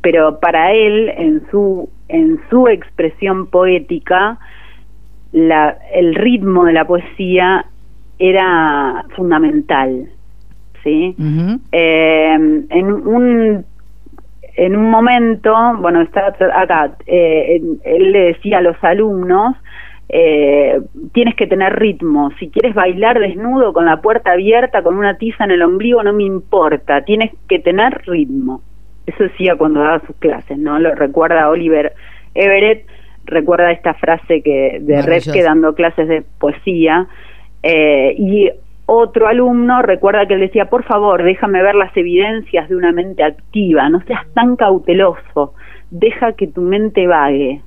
pero 0.00 0.38
para 0.40 0.72
él, 0.72 1.12
en 1.16 1.42
su, 1.50 1.88
en 2.08 2.40
su 2.50 2.68
expresión 2.68 3.46
poética, 3.46 4.38
la, 5.32 5.76
el 5.92 6.14
ritmo 6.14 6.64
de 6.64 6.72
la 6.72 6.84
poesía 6.84 7.66
era 8.18 9.04
fundamental. 9.16 10.08
¿Sí? 10.84 11.16
eh, 11.72 12.34
en 12.70 12.92
un 12.92 13.64
en 14.56 14.76
un 14.76 14.88
momento, 14.88 15.52
bueno, 15.78 16.00
está 16.02 16.28
acá, 16.54 16.92
eh, 17.06 17.60
él 17.82 18.12
le 18.12 18.20
decía 18.26 18.58
a 18.58 18.62
los 18.62 18.76
alumnos, 18.84 19.56
eh, 20.08 20.80
tienes 21.12 21.34
que 21.34 21.48
tener 21.48 21.76
ritmo, 21.76 22.30
si 22.38 22.50
quieres 22.50 22.74
bailar 22.74 23.18
desnudo 23.18 23.72
con 23.72 23.86
la 23.86 24.00
puerta 24.00 24.32
abierta, 24.32 24.82
con 24.82 24.96
una 24.96 25.16
tiza 25.16 25.44
en 25.44 25.50
el 25.50 25.62
ombligo, 25.62 26.02
no 26.04 26.12
me 26.12 26.22
importa, 26.22 27.02
tienes 27.02 27.32
que 27.48 27.58
tener 27.58 28.02
ritmo. 28.06 28.62
Eso 29.06 29.24
decía 29.24 29.56
cuando 29.56 29.80
daba 29.80 30.00
sus 30.06 30.16
clases, 30.16 30.56
¿no? 30.56 30.78
Lo 30.78 30.94
recuerda 30.94 31.50
Oliver 31.50 31.92
Everett, 32.34 32.86
recuerda 33.24 33.72
esta 33.72 33.94
frase 33.94 34.40
que 34.42 34.78
de 34.80 35.02
Redke 35.02 35.42
dando 35.42 35.74
clases 35.74 36.06
de 36.06 36.22
poesía, 36.38 37.06
eh, 37.62 38.14
y 38.18 38.50
otro 38.86 39.28
alumno 39.28 39.82
recuerda 39.82 40.26
que 40.26 40.34
él 40.34 40.40
decía, 40.40 40.66
por 40.66 40.84
favor, 40.84 41.22
déjame 41.22 41.62
ver 41.62 41.74
las 41.74 41.96
evidencias 41.96 42.68
de 42.68 42.76
una 42.76 42.92
mente 42.92 43.22
activa, 43.22 43.88
no 43.88 44.00
seas 44.02 44.26
tan 44.34 44.56
cauteloso, 44.56 45.54
deja 45.90 46.32
que 46.32 46.46
tu 46.46 46.60
mente 46.60 47.06
vague. 47.06 47.62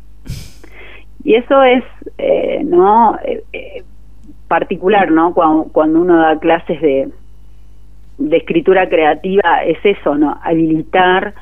Y 1.24 1.36
eso 1.36 1.64
es, 1.64 1.84
eh, 2.18 2.62
¿no? 2.64 3.18
Eh, 3.24 3.44
eh, 3.52 3.84
particular, 4.48 5.12
¿no? 5.12 5.34
Cuando, 5.34 5.64
cuando 5.72 6.00
uno 6.02 6.18
da 6.20 6.40
clases 6.40 6.80
de, 6.82 7.10
de 8.18 8.38
escritura 8.38 8.88
creativa, 8.88 9.64
es 9.66 9.78
eso, 9.84 10.16
¿no? 10.16 10.40
Habilitar 10.44 11.34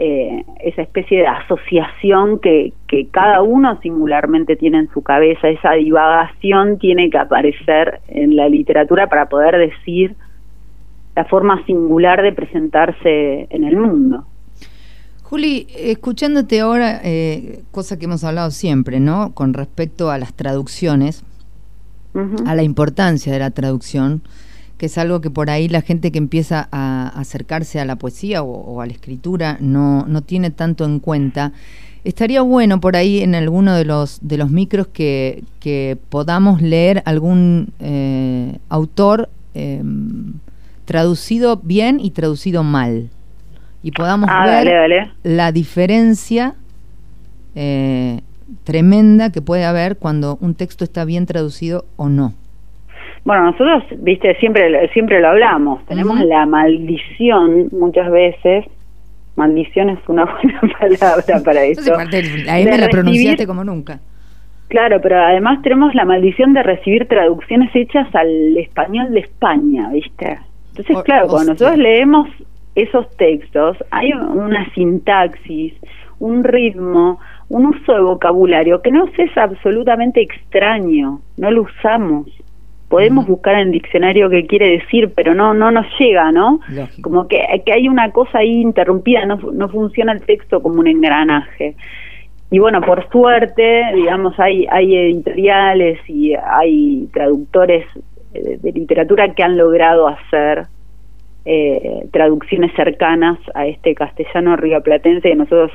eh, 0.00 0.44
esa 0.60 0.82
especie 0.82 1.18
de 1.18 1.26
asociación 1.26 2.38
que, 2.38 2.72
que 2.86 3.08
cada 3.08 3.42
uno 3.42 3.80
singularmente 3.82 4.54
tiene 4.54 4.78
en 4.78 4.88
su 4.90 5.02
cabeza, 5.02 5.48
esa 5.48 5.72
divagación 5.72 6.78
tiene 6.78 7.10
que 7.10 7.18
aparecer 7.18 8.00
en 8.06 8.36
la 8.36 8.48
literatura 8.48 9.08
para 9.08 9.28
poder 9.28 9.58
decir 9.58 10.14
la 11.16 11.24
forma 11.24 11.64
singular 11.66 12.22
de 12.22 12.32
presentarse 12.32 13.48
en 13.50 13.64
el 13.64 13.76
mundo. 13.76 14.24
Juli, 15.24 15.66
escuchándote 15.76 16.60
ahora, 16.60 17.00
eh, 17.02 17.62
cosa 17.72 17.98
que 17.98 18.04
hemos 18.04 18.22
hablado 18.22 18.52
siempre, 18.52 19.00
¿no? 19.00 19.34
Con 19.34 19.52
respecto 19.52 20.12
a 20.12 20.18
las 20.18 20.32
traducciones, 20.32 21.24
a 22.46 22.54
la 22.54 22.62
importancia 22.62 23.32
de 23.32 23.38
la 23.40 23.50
traducción, 23.50 24.22
que 24.78 24.86
es 24.86 24.96
algo 24.96 25.20
que 25.20 25.30
por 25.30 25.50
ahí 25.50 25.68
la 25.68 25.82
gente 25.82 26.12
que 26.12 26.18
empieza 26.18 26.68
a 26.70 27.08
acercarse 27.08 27.80
a 27.80 27.84
la 27.84 27.96
poesía 27.96 28.42
o, 28.42 28.80
a 28.80 28.86
la 28.86 28.92
escritura 28.92 29.58
no, 29.60 30.06
no 30.06 30.22
tiene 30.22 30.50
tanto 30.50 30.84
en 30.84 31.00
cuenta. 31.00 31.52
Estaría 32.04 32.42
bueno 32.42 32.80
por 32.80 32.96
ahí 32.96 33.20
en 33.20 33.34
alguno 33.34 33.74
de 33.74 33.84
los, 33.84 34.20
de 34.22 34.38
los 34.38 34.50
micros 34.50 34.86
que, 34.86 35.42
que 35.58 35.98
podamos 36.08 36.62
leer 36.62 37.02
algún 37.04 37.72
eh, 37.80 38.58
autor 38.68 39.28
em, 39.54 40.34
traducido 40.84 41.60
bien 41.62 41.98
y 42.00 42.12
traducido 42.12 42.62
mal. 42.62 43.10
Y 43.82 43.90
podamos 43.90 44.30
ah, 44.32 44.46
ver 44.46 45.10
la 45.24 45.50
diferencia 45.50 46.54
eh, 47.54 48.20
tremenda 48.62 49.30
que 49.30 49.42
puede 49.42 49.64
haber 49.64 49.96
cuando 49.96 50.38
un 50.40 50.54
texto 50.54 50.84
está 50.84 51.04
bien 51.04 51.26
traducido 51.26 51.84
o 51.96 52.08
no. 52.08 52.32
Bueno, 53.24 53.44
nosotros, 53.44 53.84
viste, 53.98 54.34
siempre, 54.36 54.88
siempre 54.92 55.20
lo 55.20 55.28
hablamos, 55.28 55.84
tenemos 55.86 56.20
la 56.20 56.46
maldición 56.46 57.68
muchas 57.72 58.10
veces, 58.10 58.64
maldición 59.36 59.90
es 59.90 59.98
una 60.08 60.24
buena 60.42 60.60
palabra 60.78 61.42
para 61.44 61.64
eso. 61.64 61.96
la 62.44 62.58
M 62.58 62.78
la 62.78 62.88
pronunciaste 62.88 63.46
como 63.46 63.64
nunca. 63.64 64.00
Claro, 64.68 65.00
pero 65.00 65.18
además 65.22 65.62
tenemos 65.62 65.94
la 65.94 66.04
maldición 66.04 66.52
de 66.52 66.62
recibir 66.62 67.08
traducciones 67.08 67.74
hechas 67.74 68.14
al 68.14 68.56
español 68.58 69.12
de 69.12 69.20
España, 69.20 69.88
¿viste? 69.90 70.38
Entonces, 70.70 71.02
claro, 71.04 71.28
cuando 71.28 71.52
nosotros 71.52 71.78
leemos 71.78 72.28
esos 72.74 73.08
textos, 73.16 73.78
hay 73.90 74.12
una 74.12 74.70
sintaxis, 74.74 75.72
un 76.20 76.44
ritmo, 76.44 77.18
un 77.48 77.66
uso 77.66 77.94
de 77.94 78.00
vocabulario 78.00 78.82
que 78.82 78.90
nos 78.90 79.10
es 79.18 79.36
absolutamente 79.36 80.20
extraño, 80.20 81.20
no 81.38 81.50
lo 81.50 81.62
usamos 81.62 82.26
podemos 82.88 83.26
buscar 83.26 83.54
en 83.54 83.68
el 83.68 83.72
diccionario 83.72 84.30
qué 84.30 84.46
quiere 84.46 84.70
decir, 84.70 85.12
pero 85.14 85.34
no 85.34 85.54
no 85.54 85.70
nos 85.70 85.86
llega, 85.98 86.32
¿no? 86.32 86.60
Como 87.02 87.28
que, 87.28 87.38
que, 87.64 87.72
hay 87.72 87.88
una 87.88 88.10
cosa 88.12 88.38
ahí 88.38 88.60
interrumpida, 88.60 89.26
no, 89.26 89.36
no 89.36 89.68
funciona 89.68 90.12
el 90.12 90.22
texto 90.22 90.62
como 90.62 90.80
un 90.80 90.88
engranaje. 90.88 91.76
Y 92.50 92.58
bueno, 92.58 92.80
por 92.80 93.08
suerte, 93.10 93.82
digamos, 93.94 94.38
hay, 94.40 94.66
hay 94.70 94.96
editoriales 94.96 95.98
y 96.08 96.34
hay 96.34 97.08
traductores 97.12 97.84
de, 98.32 98.72
literatura 98.72 99.34
que 99.34 99.42
han 99.42 99.58
logrado 99.58 100.08
hacer 100.08 100.66
eh, 101.44 102.06
traducciones 102.10 102.72
cercanas 102.74 103.38
a 103.54 103.66
este 103.66 103.94
castellano 103.94 104.56
rioplatense 104.56 105.28
que 105.28 105.34
nosotros 105.34 105.72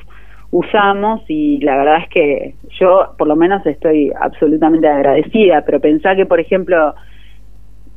usamos 0.54 1.22
y 1.28 1.58
la 1.62 1.76
verdad 1.76 1.98
es 2.04 2.10
que 2.10 2.56
yo 2.80 3.16
por 3.18 3.28
lo 3.28 3.36
menos 3.36 3.66
estoy 3.66 4.12
absolutamente 4.22 4.88
agradecida, 4.88 5.64
pero 5.66 5.80
pensá 5.80 6.16
que 6.16 6.28
por 6.28 6.40
ejemplo 6.40 6.94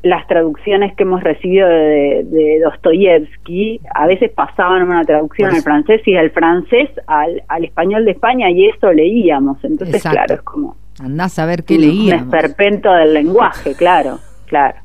las 0.03 0.27
traducciones 0.27 0.95
que 0.97 1.03
hemos 1.03 1.23
recibido 1.23 1.69
de, 1.69 2.25
de 2.25 2.61
Dostoyevsky 2.61 3.81
a 3.95 4.07
veces 4.07 4.31
pasaban 4.31 4.85
una 4.85 5.05
traducción 5.05 5.55
al 5.55 5.61
francés 5.61 6.01
y 6.07 6.14
del 6.14 6.31
francés 6.31 6.88
al, 7.07 7.42
al, 7.49 7.64
español 7.64 8.07
de 8.07 8.12
España 8.12 8.51
y 8.51 8.69
eso 8.69 8.90
leíamos, 8.90 9.62
entonces 9.62 10.01
claro, 10.01 10.35
es 10.35 10.42
como... 10.42 10.77
Andás 10.99 11.38
a 11.38 11.45
ver 11.45 11.62
qué 11.64 11.79
leíamos. 11.79 12.23
Un 12.23 12.35
esperpento 12.35 12.90
del 12.90 13.12
lenguaje, 13.12 13.75
claro, 13.79 14.19
claro. 14.47 14.77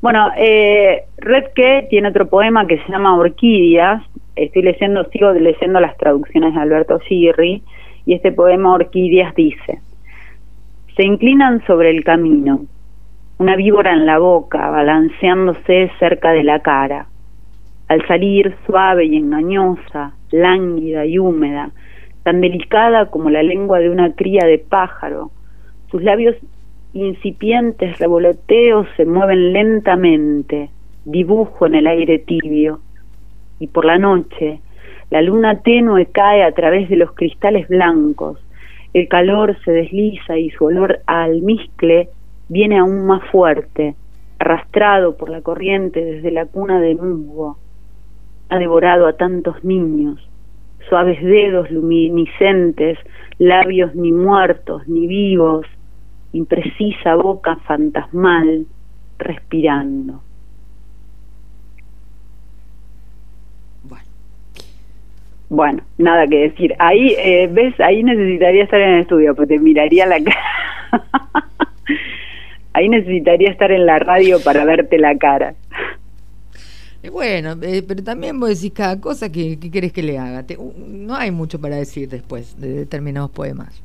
Bueno, 0.00 0.30
eh, 0.36 1.04
Redke 1.18 1.88
tiene 1.90 2.08
otro 2.08 2.26
poema 2.26 2.66
que 2.66 2.78
se 2.78 2.90
llama 2.90 3.16
Orquídeas, 3.16 4.02
estoy 4.36 4.62
leyendo, 4.62 5.04
sigo 5.10 5.32
leyendo 5.32 5.80
las 5.80 5.96
traducciones 5.96 6.54
de 6.54 6.60
Alberto 6.60 6.98
Girri, 7.00 7.62
y 8.04 8.14
este 8.14 8.32
poema 8.32 8.74
Orquídeas 8.74 9.34
dice, 9.34 9.80
se 10.96 11.04
inclinan 11.04 11.64
sobre 11.66 11.90
el 11.90 12.04
camino, 12.04 12.66
una 13.38 13.56
víbora 13.56 13.92
en 13.92 14.06
la 14.06 14.18
boca, 14.18 14.70
balanceándose 14.70 15.90
cerca 15.98 16.32
de 16.32 16.44
la 16.44 16.60
cara. 16.60 17.06
Al 17.88 18.06
salir 18.06 18.54
suave 18.66 19.06
y 19.06 19.16
engañosa, 19.16 20.14
lánguida 20.30 21.06
y 21.06 21.18
húmeda, 21.18 21.70
tan 22.22 22.40
delicada 22.40 23.06
como 23.06 23.30
la 23.30 23.42
lengua 23.42 23.78
de 23.78 23.90
una 23.90 24.14
cría 24.14 24.46
de 24.46 24.58
pájaro, 24.58 25.30
sus 25.90 26.02
labios 26.02 26.36
incipientes 26.92 27.98
revoloteos 27.98 28.86
se 28.96 29.04
mueven 29.06 29.52
lentamente, 29.52 30.70
dibujo 31.04 31.66
en 31.66 31.74
el 31.74 31.86
aire 31.86 32.18
tibio, 32.18 32.80
y 33.58 33.68
por 33.68 33.84
la 33.84 33.98
noche 33.98 34.60
la 35.10 35.20
luna 35.20 35.60
tenue 35.60 36.06
cae 36.06 36.42
a 36.42 36.52
través 36.52 36.88
de 36.88 36.96
los 36.96 37.12
cristales 37.12 37.68
blancos, 37.68 38.38
el 38.94 39.08
calor 39.08 39.58
se 39.62 39.70
desliza 39.70 40.38
y 40.38 40.48
su 40.50 40.64
olor 40.64 41.00
a 41.06 41.24
almizcle 41.24 42.08
viene 42.48 42.78
aún 42.78 43.06
más 43.06 43.22
fuerte, 43.30 43.94
arrastrado 44.38 45.16
por 45.16 45.28
la 45.28 45.42
corriente 45.42 46.02
desde 46.02 46.30
la 46.30 46.46
cuna 46.46 46.80
de 46.80 46.94
musgo. 46.94 47.58
Ha 48.48 48.58
devorado 48.58 49.06
a 49.06 49.12
tantos 49.14 49.62
niños, 49.64 50.18
suaves 50.88 51.22
dedos 51.22 51.70
luminiscentes, 51.70 52.98
labios 53.38 53.94
ni 53.94 54.12
muertos 54.12 54.88
ni 54.88 55.06
vivos, 55.06 55.66
imprecisa 56.32 57.16
boca 57.16 57.56
fantasmal, 57.66 58.66
respirando. 59.18 60.22
Bueno, 65.52 65.82
nada 65.98 66.26
que 66.28 66.48
decir. 66.48 66.74
Ahí, 66.78 67.14
eh, 67.18 67.46
ves, 67.46 67.78
ahí 67.78 68.02
necesitaría 68.02 68.64
estar 68.64 68.80
en 68.80 68.94
el 68.94 69.00
estudio, 69.02 69.34
porque 69.34 69.56
te 69.56 69.60
miraría 69.60 70.06
la 70.06 70.18
cara. 70.18 71.04
ahí 72.72 72.88
necesitaría 72.88 73.50
estar 73.50 73.70
en 73.70 73.84
la 73.84 73.98
radio 73.98 74.40
para 74.42 74.64
verte 74.64 74.96
la 74.96 75.14
cara. 75.18 75.52
Bueno, 77.12 77.54
eh, 77.60 77.84
pero 77.86 78.02
también 78.02 78.40
vos 78.40 78.48
decís 78.48 78.72
cada 78.74 78.98
cosa 78.98 79.30
que, 79.30 79.58
que 79.60 79.70
querés 79.70 79.92
que 79.92 80.02
le 80.02 80.16
haga. 80.16 80.42
no 80.88 81.14
hay 81.14 81.30
mucho 81.30 81.60
para 81.60 81.76
decir 81.76 82.08
después 82.08 82.58
de 82.58 82.72
determinados 82.72 83.30
poemas. 83.30 83.78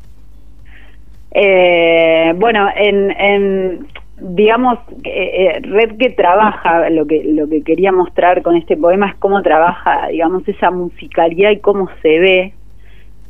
Eh, 1.31 2.31
bueno, 2.37 2.69
en, 2.77 3.11
en 3.11 3.87
digamos, 4.19 4.79
eh, 5.03 5.55
eh, 5.55 5.59
Red 5.61 5.97
que 5.97 6.09
trabaja, 6.09 6.89
lo 6.89 7.05
que, 7.05 7.23
lo 7.23 7.47
que 7.47 7.63
quería 7.63 7.91
mostrar 7.91 8.41
con 8.41 8.55
este 8.55 8.75
poema 8.75 9.09
es 9.09 9.15
cómo 9.17 9.41
trabaja, 9.41 10.07
digamos, 10.07 10.47
esa 10.47 10.71
musicalidad 10.71 11.51
y 11.51 11.59
cómo 11.59 11.89
se 12.01 12.19
ve 12.19 12.53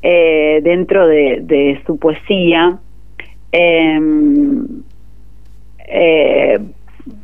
eh, 0.02 0.62
dentro 0.64 1.08
de, 1.08 1.82
su 1.86 1.98
poesía. 1.98 2.78
Em, 3.52 4.66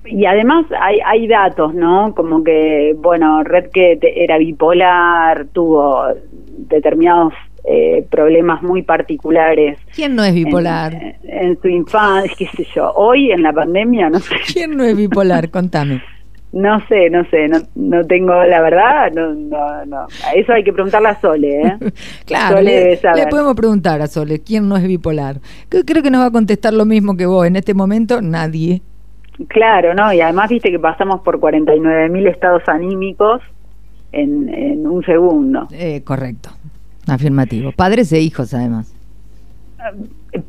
y 0.06 0.26
además 0.26 0.66
hay, 0.80 1.00
hay 1.06 1.28
datos, 1.28 1.74
¿no? 1.74 2.14
Como 2.16 2.44
que, 2.44 2.96
bueno, 2.98 3.44
Red 3.44 3.70
que 3.72 3.98
era 4.02 4.38
bipolar, 4.38 5.48
tuvo 5.54 6.06
determinados 6.70 7.34
eh, 7.66 8.06
problemas 8.10 8.62
muy 8.62 8.82
particulares. 8.82 9.80
¿Quién 9.96 10.16
no 10.16 10.24
es 10.24 10.34
bipolar? 10.34 11.18
En, 11.24 11.60
su 11.62 11.70
infancia, 11.70 12.34
qué 12.38 12.48
sé 12.48 12.68
yo. 12.76 12.92
Hoy 12.94 13.32
en 13.32 13.42
la 13.42 13.54
pandemia, 13.54 14.10
no 14.10 14.20
sé. 14.20 14.36
¿Quién 14.52 14.76
no 14.76 14.84
es 14.84 14.96
bipolar? 14.96 15.50
Contame. 15.50 16.02
No 16.54 16.80
sé, 16.88 17.10
no 17.10 17.26
sé, 17.32 17.48
no, 17.48 17.58
no 17.74 18.06
tengo 18.06 18.32
la 18.44 18.62
verdad, 18.62 19.12
no, 19.12 19.34
no, 19.34 19.86
no. 19.88 20.06
Eso 20.36 20.54
hay 20.54 20.64
que 20.64 20.72
preguntarle 20.72 21.10
a 21.10 21.20
Sole, 21.20 21.62
¿eh? 21.62 21.78
claro, 22.28 22.62
le, 22.62 23.00
podemos 23.28 23.56
preguntar 23.56 24.00
a 24.04 24.06
Sole, 24.06 24.40
¿quién 24.44 24.70
no 24.70 24.78
es 24.78 24.84
bipolar? 24.84 25.38
Creo 25.68 26.04
que 26.04 26.12
nos 26.12 26.22
va 26.22 26.28
a 26.28 26.32
contestar 26.32 26.76
lo 26.76 26.86
mismo 26.86 27.18
que 27.18 27.26
vos, 27.26 27.48
en 27.48 27.56
este 27.56 27.74
momento 27.74 28.22
nadie. 28.22 28.84
Claro, 29.48 29.96
¿no? 29.96 30.14
Y 30.14 30.22
además 30.22 30.52
viste 30.52 30.70
que 30.70 30.78
pasamos 30.78 31.22
por 31.22 31.40
49 31.40 32.10
mil 32.10 32.28
estados 32.28 32.62
anímicos 32.68 33.42
en, 34.12 34.48
en 34.54 34.86
un 34.86 35.04
segundo. 35.04 35.68
Eh, 35.72 36.04
correcto. 36.04 36.52
Afirmativo. 37.08 37.72
Padres 37.72 38.12
e 38.14 38.20
hijos, 38.20 38.54
además. 38.54 38.96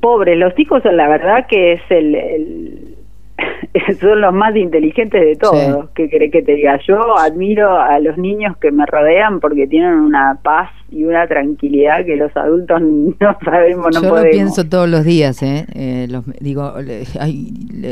Pobre, 0.00 0.36
los 0.36 0.56
hijos, 0.58 0.82
la 0.84 1.08
verdad 1.08 1.46
que 1.48 1.72
es 1.72 1.82
el, 1.90 2.94
son 4.00 4.20
los 4.20 4.32
más 4.32 4.54
inteligentes 4.56 5.20
de 5.20 5.36
todos. 5.36 5.90
¿Qué 5.94 6.08
querés 6.08 6.30
que 6.30 6.42
te 6.42 6.54
diga? 6.54 6.78
Yo 6.86 7.18
admiro 7.18 7.78
a 7.78 7.98
los 7.98 8.16
niños 8.16 8.56
que 8.58 8.70
me 8.70 8.86
rodean 8.86 9.40
porque 9.40 9.66
tienen 9.66 9.94
una 9.94 10.38
paz 10.42 10.70
y 10.90 11.04
una 11.04 11.26
tranquilidad 11.26 12.04
que 12.04 12.16
los 12.16 12.34
adultos 12.36 12.80
no 13.20 13.38
sabemos, 13.44 13.86
no 13.94 14.02
Yo 14.02 14.16
lo 14.16 14.30
pienso 14.30 14.64
todos 14.68 14.88
los 14.88 15.04
días, 15.04 15.42
¿eh? 15.42 15.66
eh 15.74 16.06
los, 16.08 16.24
digo, 16.40 16.74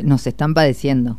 nos 0.05 0.27
están 0.27 0.55
padeciendo. 0.55 1.19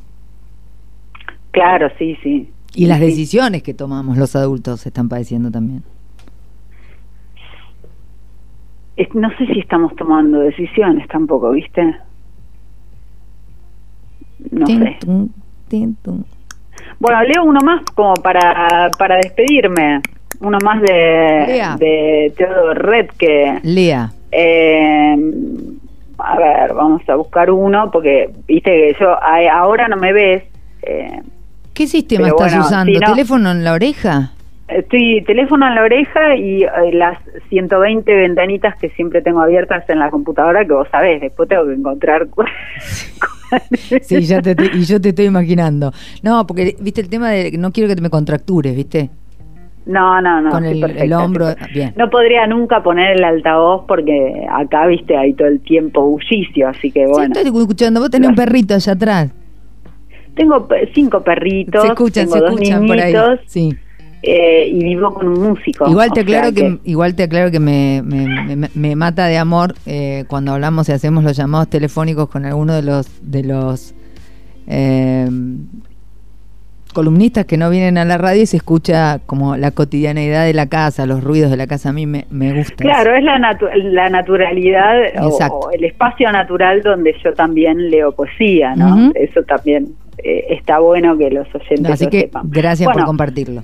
Claro, 1.52 1.90
sí, 2.00 2.18
sí. 2.24 2.50
Y 2.76 2.88
las 2.88 3.00
decisiones 3.00 3.62
que 3.62 3.76
tomamos 3.76 4.18
los 4.18 4.36
adultos 4.36 4.82
se 4.82 4.90
están 4.90 5.08
padeciendo 5.08 5.52
también. 5.52 5.84
No 9.14 9.30
sé 9.38 9.48
si 9.48 9.60
estamos 9.60 9.96
tomando 9.96 10.40
decisiones 10.40 11.08
tampoco, 11.08 11.52
¿viste? 11.52 11.96
No 14.52 14.66
sé. 14.68 14.98
Bueno, 17.00 17.24
leo 17.24 17.44
uno 17.44 17.60
más 17.62 17.82
como 17.96 18.14
para, 18.16 18.90
para 18.98 19.18
despedirme. 19.18 20.02
Uno 20.40 20.58
más 20.64 20.82
de, 20.82 21.64
de 21.80 22.34
Teodoro 22.36 22.74
Red 22.74 23.08
que... 23.18 23.60
Lea. 23.64 24.12
Eh, 24.32 25.16
a 26.18 26.38
ver, 26.38 26.74
vamos 26.74 27.08
a 27.08 27.16
buscar 27.16 27.50
uno 27.50 27.90
porque, 27.92 28.30
viste 28.48 28.70
que 28.70 28.96
yo 29.00 29.16
ahora 29.22 29.88
no 29.88 29.96
me 29.98 30.12
ves. 30.12 30.44
Eh, 30.82 31.22
¿Qué 31.74 31.88
sistema 31.88 32.28
estás 32.28 32.56
usando? 32.58 33.00
¿Teléfono 33.00 33.52
en 33.52 33.64
la 33.64 33.74
oreja? 33.74 34.33
Estoy 34.68 35.22
teléfono 35.26 35.68
en 35.68 35.76
la 35.76 35.84
oreja 35.84 36.36
y 36.36 36.64
eh, 36.64 36.70
las 36.94 37.20
120 37.50 38.14
ventanitas 38.16 38.76
que 38.80 38.90
siempre 38.92 39.22
tengo 39.22 39.42
abiertas 39.42 39.84
en 39.90 40.00
la 40.00 40.10
computadora 40.10 40.66
que 40.66 40.74
vos 40.74 40.88
sabés, 40.90 41.20
después 41.22 41.50
tengo 41.50 41.66
que 41.68 41.74
encontrar 41.74 42.28
Sí, 44.02 44.22
ya 44.22 44.42
te, 44.42 44.56
y 44.74 44.84
yo 44.84 45.00
te 45.00 45.10
estoy 45.10 45.26
imaginando. 45.26 45.92
No, 46.24 46.48
porque 46.48 46.76
viste 46.80 47.02
el 47.02 47.10
tema 47.10 47.30
de 47.30 47.52
no 47.58 47.72
quiero 47.72 47.90
que 47.90 47.96
te 47.96 48.02
me 48.02 48.10
contractures, 48.10 48.76
¿viste? 48.76 49.10
No, 49.86 50.22
no, 50.22 50.42
no. 50.42 50.50
Con 50.50 50.64
el, 50.64 51.14
hombro, 51.14 51.48
bien. 51.74 51.94
No 51.98 52.10
podría 52.10 52.48
nunca 52.48 52.82
poner 52.82 53.18
el 53.18 53.24
altavoz 53.24 53.84
porque 53.86 54.46
acá, 54.50 54.88
viste, 54.88 55.18
hay 55.18 55.34
todo 55.34 55.50
el 55.50 55.60
tiempo 55.60 56.02
bullicio, 56.10 56.70
así 56.70 56.90
que 56.90 57.06
bueno. 57.06 57.36
Sí, 57.36 57.42
estoy 57.42 57.62
escuchando, 57.62 58.00
vos 58.00 58.10
tenés 58.10 58.30
un 58.30 58.36
perrito 58.36 58.74
allá 58.74 58.94
atrás. 58.94 59.32
Tengo 60.36 60.68
cinco 60.94 61.22
perritos. 61.22 61.82
Se 61.82 61.88
escuchan, 61.90 62.28
se 62.28 62.38
escuchan 62.40 62.88
por 62.88 63.00
ahí. 63.00 63.14
Sí. 63.46 63.78
Eh, 64.26 64.70
y 64.70 64.82
vivo 64.86 65.14
con 65.14 65.28
un 65.28 65.50
músico. 65.50 65.86
Igual 65.90 66.14
te 66.14 66.22
aclaro 66.22 66.54
que, 66.54 66.80
igual 66.86 67.14
te 67.14 67.24
aclaro 67.24 67.52
que 67.52 67.60
me, 67.60 68.02
me, 68.02 68.96
mata 68.96 69.26
de 69.26 69.38
amor 69.38 69.76
eh, 69.86 70.24
cuando 70.30 70.54
hablamos 70.54 70.88
y 70.88 70.94
hacemos 70.94 71.26
los 71.26 71.36
llamados 71.36 71.68
telefónicos 71.70 72.30
con 72.30 72.46
alguno 72.46 72.74
de 72.74 72.84
los 72.84 73.06
de 73.22 73.44
los 73.44 73.94
eh, 74.68 75.28
columnistas 76.94 77.44
que 77.44 77.58
no 77.58 77.70
vienen 77.70 77.98
a 77.98 78.06
la 78.06 78.18
radio 78.18 78.44
y 78.44 78.46
se 78.46 78.56
escucha 78.56 79.20
como 79.26 79.58
la 79.58 79.72
cotidianeidad 79.72 80.46
de 80.46 80.54
la 80.54 80.68
casa, 80.68 81.06
los 81.06 81.22
ruidos 81.22 81.52
de 81.52 81.58
la 81.58 81.68
casa. 81.68 81.90
A 81.90 81.94
mí 81.94 82.06
me, 82.06 82.24
gusta. 82.54 82.76
Claro, 82.78 83.14
es 83.18 83.26
la, 83.26 83.58
la 83.74 84.10
naturalidad 84.10 85.02
o, 85.22 85.70
el 85.72 85.84
espacio 85.84 86.32
natural 86.32 86.82
donde 86.82 87.14
yo 87.22 87.34
también 87.34 87.92
leo 87.92 88.14
poesía, 88.14 88.74
¿no? 88.74 89.12
Eso 89.16 89.44
también 89.44 89.90
está 90.24 90.80
bueno 90.80 91.18
que 91.18 91.30
los 91.30 91.54
oyentes 91.54 91.92
Así 91.92 92.08
que 92.08 92.30
gracias 92.46 92.90
por 92.90 93.04
compartirlo. 93.04 93.64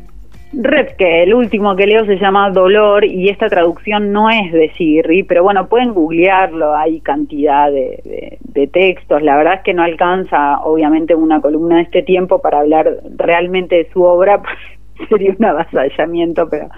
Que 0.97 1.23
el 1.23 1.33
último 1.33 1.75
que 1.75 1.85
leo 1.85 2.05
se 2.05 2.17
llama 2.17 2.49
Dolor 2.49 3.05
y 3.05 3.29
esta 3.29 3.47
traducción 3.49 4.11
no 4.11 4.29
es 4.29 4.51
de 4.51 4.71
Sirri, 4.75 5.23
pero 5.23 5.43
bueno, 5.43 5.67
pueden 5.67 5.93
googlearlo, 5.93 6.75
hay 6.75 7.01
cantidad 7.01 7.71
de, 7.71 8.37
de, 8.39 8.67
textos, 8.67 9.21
la 9.21 9.37
verdad 9.37 9.55
es 9.55 9.61
que 9.61 9.73
no 9.73 9.83
alcanza 9.83 10.59
obviamente 10.61 11.15
una 11.15 11.39
columna 11.39 11.77
de 11.77 11.83
este 11.83 12.01
tiempo 12.01 12.41
para 12.41 12.59
hablar 12.59 12.97
realmente 13.15 13.75
de 13.75 13.89
su 13.91 14.03
obra, 14.03 14.41
sería 15.09 15.35
un 15.37 15.45
avasallamiento, 15.45 16.49
pero 16.49 16.69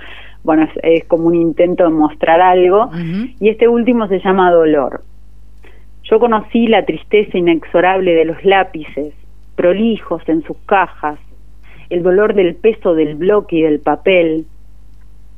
bueno, 0.43 0.67
es, 0.83 1.05
como 1.05 1.27
un 1.27 1.35
intento 1.35 1.83
de 1.83 1.91
mostrar 1.91 2.41
algo, 2.41 2.89
y 3.39 3.49
este 3.49 3.67
último 3.67 4.07
se 4.07 4.19
llama 4.19 4.51
Dolor. 4.51 5.01
Yo 6.03 6.19
conocí 6.19 6.67
la 6.67 6.83
tristeza 6.83 7.37
inexorable 7.37 8.13
de 8.13 8.25
los 8.25 8.43
lápices, 8.43 9.13
prolijos 9.55 10.27
en 10.27 10.43
sus 10.43 10.57
cajas, 10.65 11.19
el 11.91 12.03
dolor 12.03 12.33
del 12.33 12.55
peso 12.55 12.95
del 12.95 13.15
bloque 13.15 13.57
y 13.57 13.61
del 13.63 13.81
papel, 13.81 14.45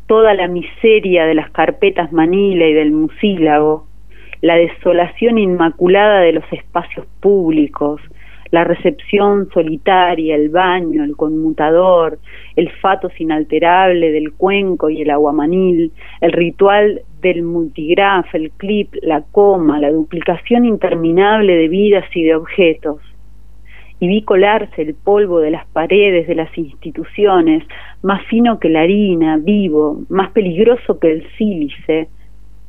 toda 0.06 0.36
la 0.36 0.48
miseria 0.48 1.26
de 1.26 1.34
las 1.34 1.50
carpetas 1.50 2.12
manila 2.14 2.68
y 2.68 2.74
del 2.74 2.92
musílago, 2.92 3.88
la 4.42 4.56
desolación 4.56 5.40
inmaculada 5.40 6.20
de 6.20 6.34
los 6.34 6.44
espacios 6.52 7.08
públicos, 7.22 8.02
la 8.52 8.66
recepción 8.66 9.50
solitaria, 9.52 10.36
el 10.36 10.50
baño, 10.50 11.04
el 11.04 11.16
conmutador, 11.16 12.20
el 12.56 12.70
fatos 12.70 13.20
inalterable 13.20 14.12
del 14.12 14.34
cuenco 14.34 14.92
y 14.92 15.02
el 15.02 15.10
aguamanil, 15.10 15.92
el 16.22 16.32
ritual 16.34 17.02
del 17.24 17.42
multigraf, 17.42 18.36
el 18.36 18.52
clip, 18.52 18.94
la 19.02 19.24
coma, 19.32 19.80
la 19.80 19.90
duplicación 19.90 20.66
interminable 20.66 21.56
de 21.56 21.68
vidas 21.68 22.06
y 22.14 22.26
de 22.26 22.36
objetos 22.36 23.02
y 24.04 24.08
vi 24.10 24.22
colarse 24.22 24.82
el 24.82 24.96
polvo 24.96 25.40
de 25.40 25.50
las 25.50 25.66
paredes 25.68 26.28
de 26.28 26.36
las 26.36 26.58
instituciones, 26.58 27.64
más 28.02 28.22
fino 28.26 28.60
que 28.60 28.68
la 28.68 28.82
harina, 28.82 29.38
vivo, 29.38 30.02
más 30.10 30.30
peligroso 30.32 31.00
que 31.00 31.10
el 31.10 31.26
sílice, 31.38 32.10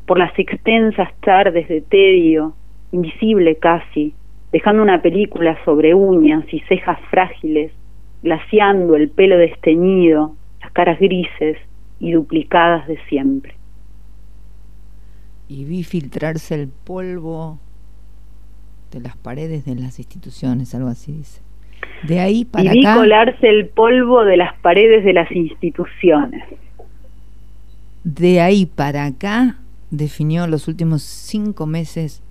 por 0.07 0.17
las 0.17 0.31
extensas 0.39 1.09
tardes 1.23 1.67
de 1.67 1.81
tedio, 1.81 2.55
invisible 2.93 3.57
casi, 3.57 4.15
dejando 4.53 4.81
una 4.81 5.03
película 5.03 5.59
sobre 5.65 5.93
uñas 5.93 6.45
y 6.53 6.61
cejas 6.69 7.01
frágiles, 7.11 7.73
glaciando 8.23 8.95
el 8.95 9.11
pelo 9.11 9.37
desteñido, 9.37 10.37
las 10.63 10.71
caras 10.71 11.01
grises 11.01 11.59
y 11.99 12.13
duplicadas 12.13 12.87
de 12.87 12.97
siempre. 13.09 13.57
Y 15.49 15.65
vi 15.65 15.83
filtrarse 15.83 16.55
el 16.55 16.69
polvo 16.69 17.59
de 18.95 19.01
las 19.01 19.17
paredes 19.17 19.65
de 19.65 19.75
las 19.75 19.99
instituciones, 19.99 20.75
algo 20.75 20.89
así 20.89 21.13
dice. 21.13 21.41
De 22.07 22.21
ahí 22.21 22.45
para 22.45 22.65
y 22.65 22.79
vi 22.79 22.85
colarse 22.85 23.49
el 23.49 23.67
polvo 23.67 24.25
de 24.25 24.37
las 24.37 24.55
paredes 24.61 25.05
de 25.05 25.13
las 25.13 25.31
instituciones. 25.33 26.45
De 28.05 28.41
ahí 28.41 28.67
para 28.67 29.05
acá 29.05 29.57
definió 29.91 30.47
los 30.47 30.69
últimos 30.69 31.03
cinco 31.03 31.67
meses 31.67 32.23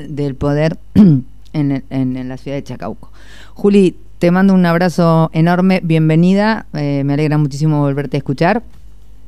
del 0.09 0.35
poder 0.37 0.79
en, 0.95 1.85
en, 1.91 2.29
la 2.29 2.37
ciudad 2.39 2.57
de 2.57 2.65
Chacauco. 2.65 3.13
Juli, 3.55 3.97
te 4.19 4.31
mando 4.31 4.55
un 4.55 4.65
abrazo 4.65 5.31
enorme, 5.35 5.81
bienvenida, 5.83 6.67
eh, 6.75 7.03
me 7.05 7.15
alegra 7.15 7.37
muchísimo 7.39 7.81
volverte 7.81 8.17
a 8.17 8.19
escuchar. 8.19 8.63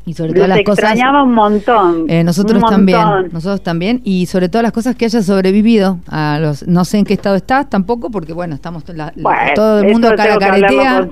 Y 0.07 0.15
sobre 0.15 0.35
todas 0.35 0.49
las 0.49 0.63
cosas. 0.63 0.91
extrañaba 0.91 1.23
un 1.23 1.33
montón. 1.33 2.05
Eh, 2.09 2.23
nosotros 2.25 2.63
también. 2.69 3.01
Nosotros 3.33 3.63
también. 3.63 4.01
Y 4.05 4.27
sobre 4.27 4.49
todas 4.49 4.63
las 4.63 4.73
cosas 4.73 4.97
que 4.97 5.07
hayas 5.07 5.25
sobrevivido. 5.25 5.99
a 6.09 6.39
los 6.41 6.67
No 6.67 6.85
sé 6.85 6.99
en 6.99 7.05
qué 7.05 7.15
estado 7.15 7.37
estás 7.37 7.71
tampoco, 7.71 8.11
porque 8.11 8.33
bueno, 8.33 8.55
estamos 8.55 8.85
todo 9.55 9.81
el 9.81 9.93
mundo 9.93 10.15
cara 10.17 10.37
caretea 10.39 11.09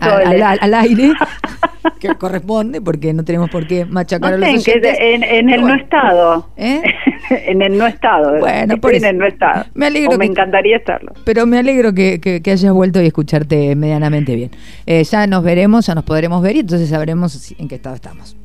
al, 0.61 0.75
aire. 0.75 1.13
que 2.01 2.09
corresponde, 2.17 2.81
porque 2.81 3.13
no 3.13 3.25
tenemos 3.25 3.49
por 3.49 3.67
qué 3.67 3.85
machacar 3.85 4.35
a 4.35 4.37
los 4.37 4.49
oyentes. 4.49 4.97
En, 5.01 5.51
el 5.51 5.63
no 5.63 5.75
estado. 5.75 6.49
¿Eh? 6.57 6.83
en 7.31 7.63
el 7.63 7.79
no 7.79 7.87
estado. 7.87 8.39
Bueno, 8.41 8.77
por 8.79 8.95
en 8.95 9.05
el 9.05 9.19
no 9.19 9.27
estado. 9.27 9.65
Me 9.75 9.87
alegro. 9.87 10.19
me 10.19 10.27
encantaría 10.27 10.77
estarlo. 10.77 11.13
Pero 11.25 11.47
me 11.47 11.59
alegro 11.59 11.95
que, 11.95 12.21
que, 12.21 12.51
hayas 12.51 12.73
vuelto 12.73 13.01
y 13.01 13.07
escucharte 13.07 13.75
medianamente 13.77 14.35
bien. 14.35 14.51
Eh, 14.87 15.05
ya 15.05 15.27
nos 15.27 15.43
veremos, 15.43 15.87
ya 15.87 15.95
nos 15.95 16.05
podremos 16.05 16.43
ver 16.43 16.57
y 16.57 16.61
entonces 16.61 16.89
sabremos 16.91 17.55
en 17.59 17.69
qué 17.69 17.77
estado 17.77 17.95
estamos. 17.95 18.37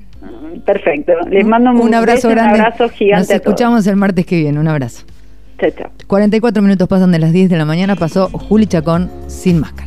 Perfecto. 0.66 1.14
Les 1.30 1.46
mando 1.46 1.72
un, 1.72 1.94
abrazo 1.94 2.30
grande. 2.30 2.56
Un 2.56 2.62
abrazo 2.62 2.90
gigante. 2.90 3.34
Nos 3.34 3.42
escuchamos 3.42 3.88
el 3.88 3.96
martes 3.96 4.26
que 4.26 4.38
viene. 4.38 4.60
Un 4.60 4.68
abrazo. 4.68 5.06
Chao, 5.60 5.72
chao. 5.72 5.92
44 6.08 6.62
minutos 6.62 6.88
pasan 6.88 7.12
de 7.12 7.20
las 7.20 7.32
10 7.32 7.50
de 7.50 7.58
la 7.58 7.66
mañana. 7.66 7.96
Pasó 7.96 8.30
Juli 8.30 8.68
Chacón 8.68 9.10
sin 9.28 9.60
máscara. 9.60 9.87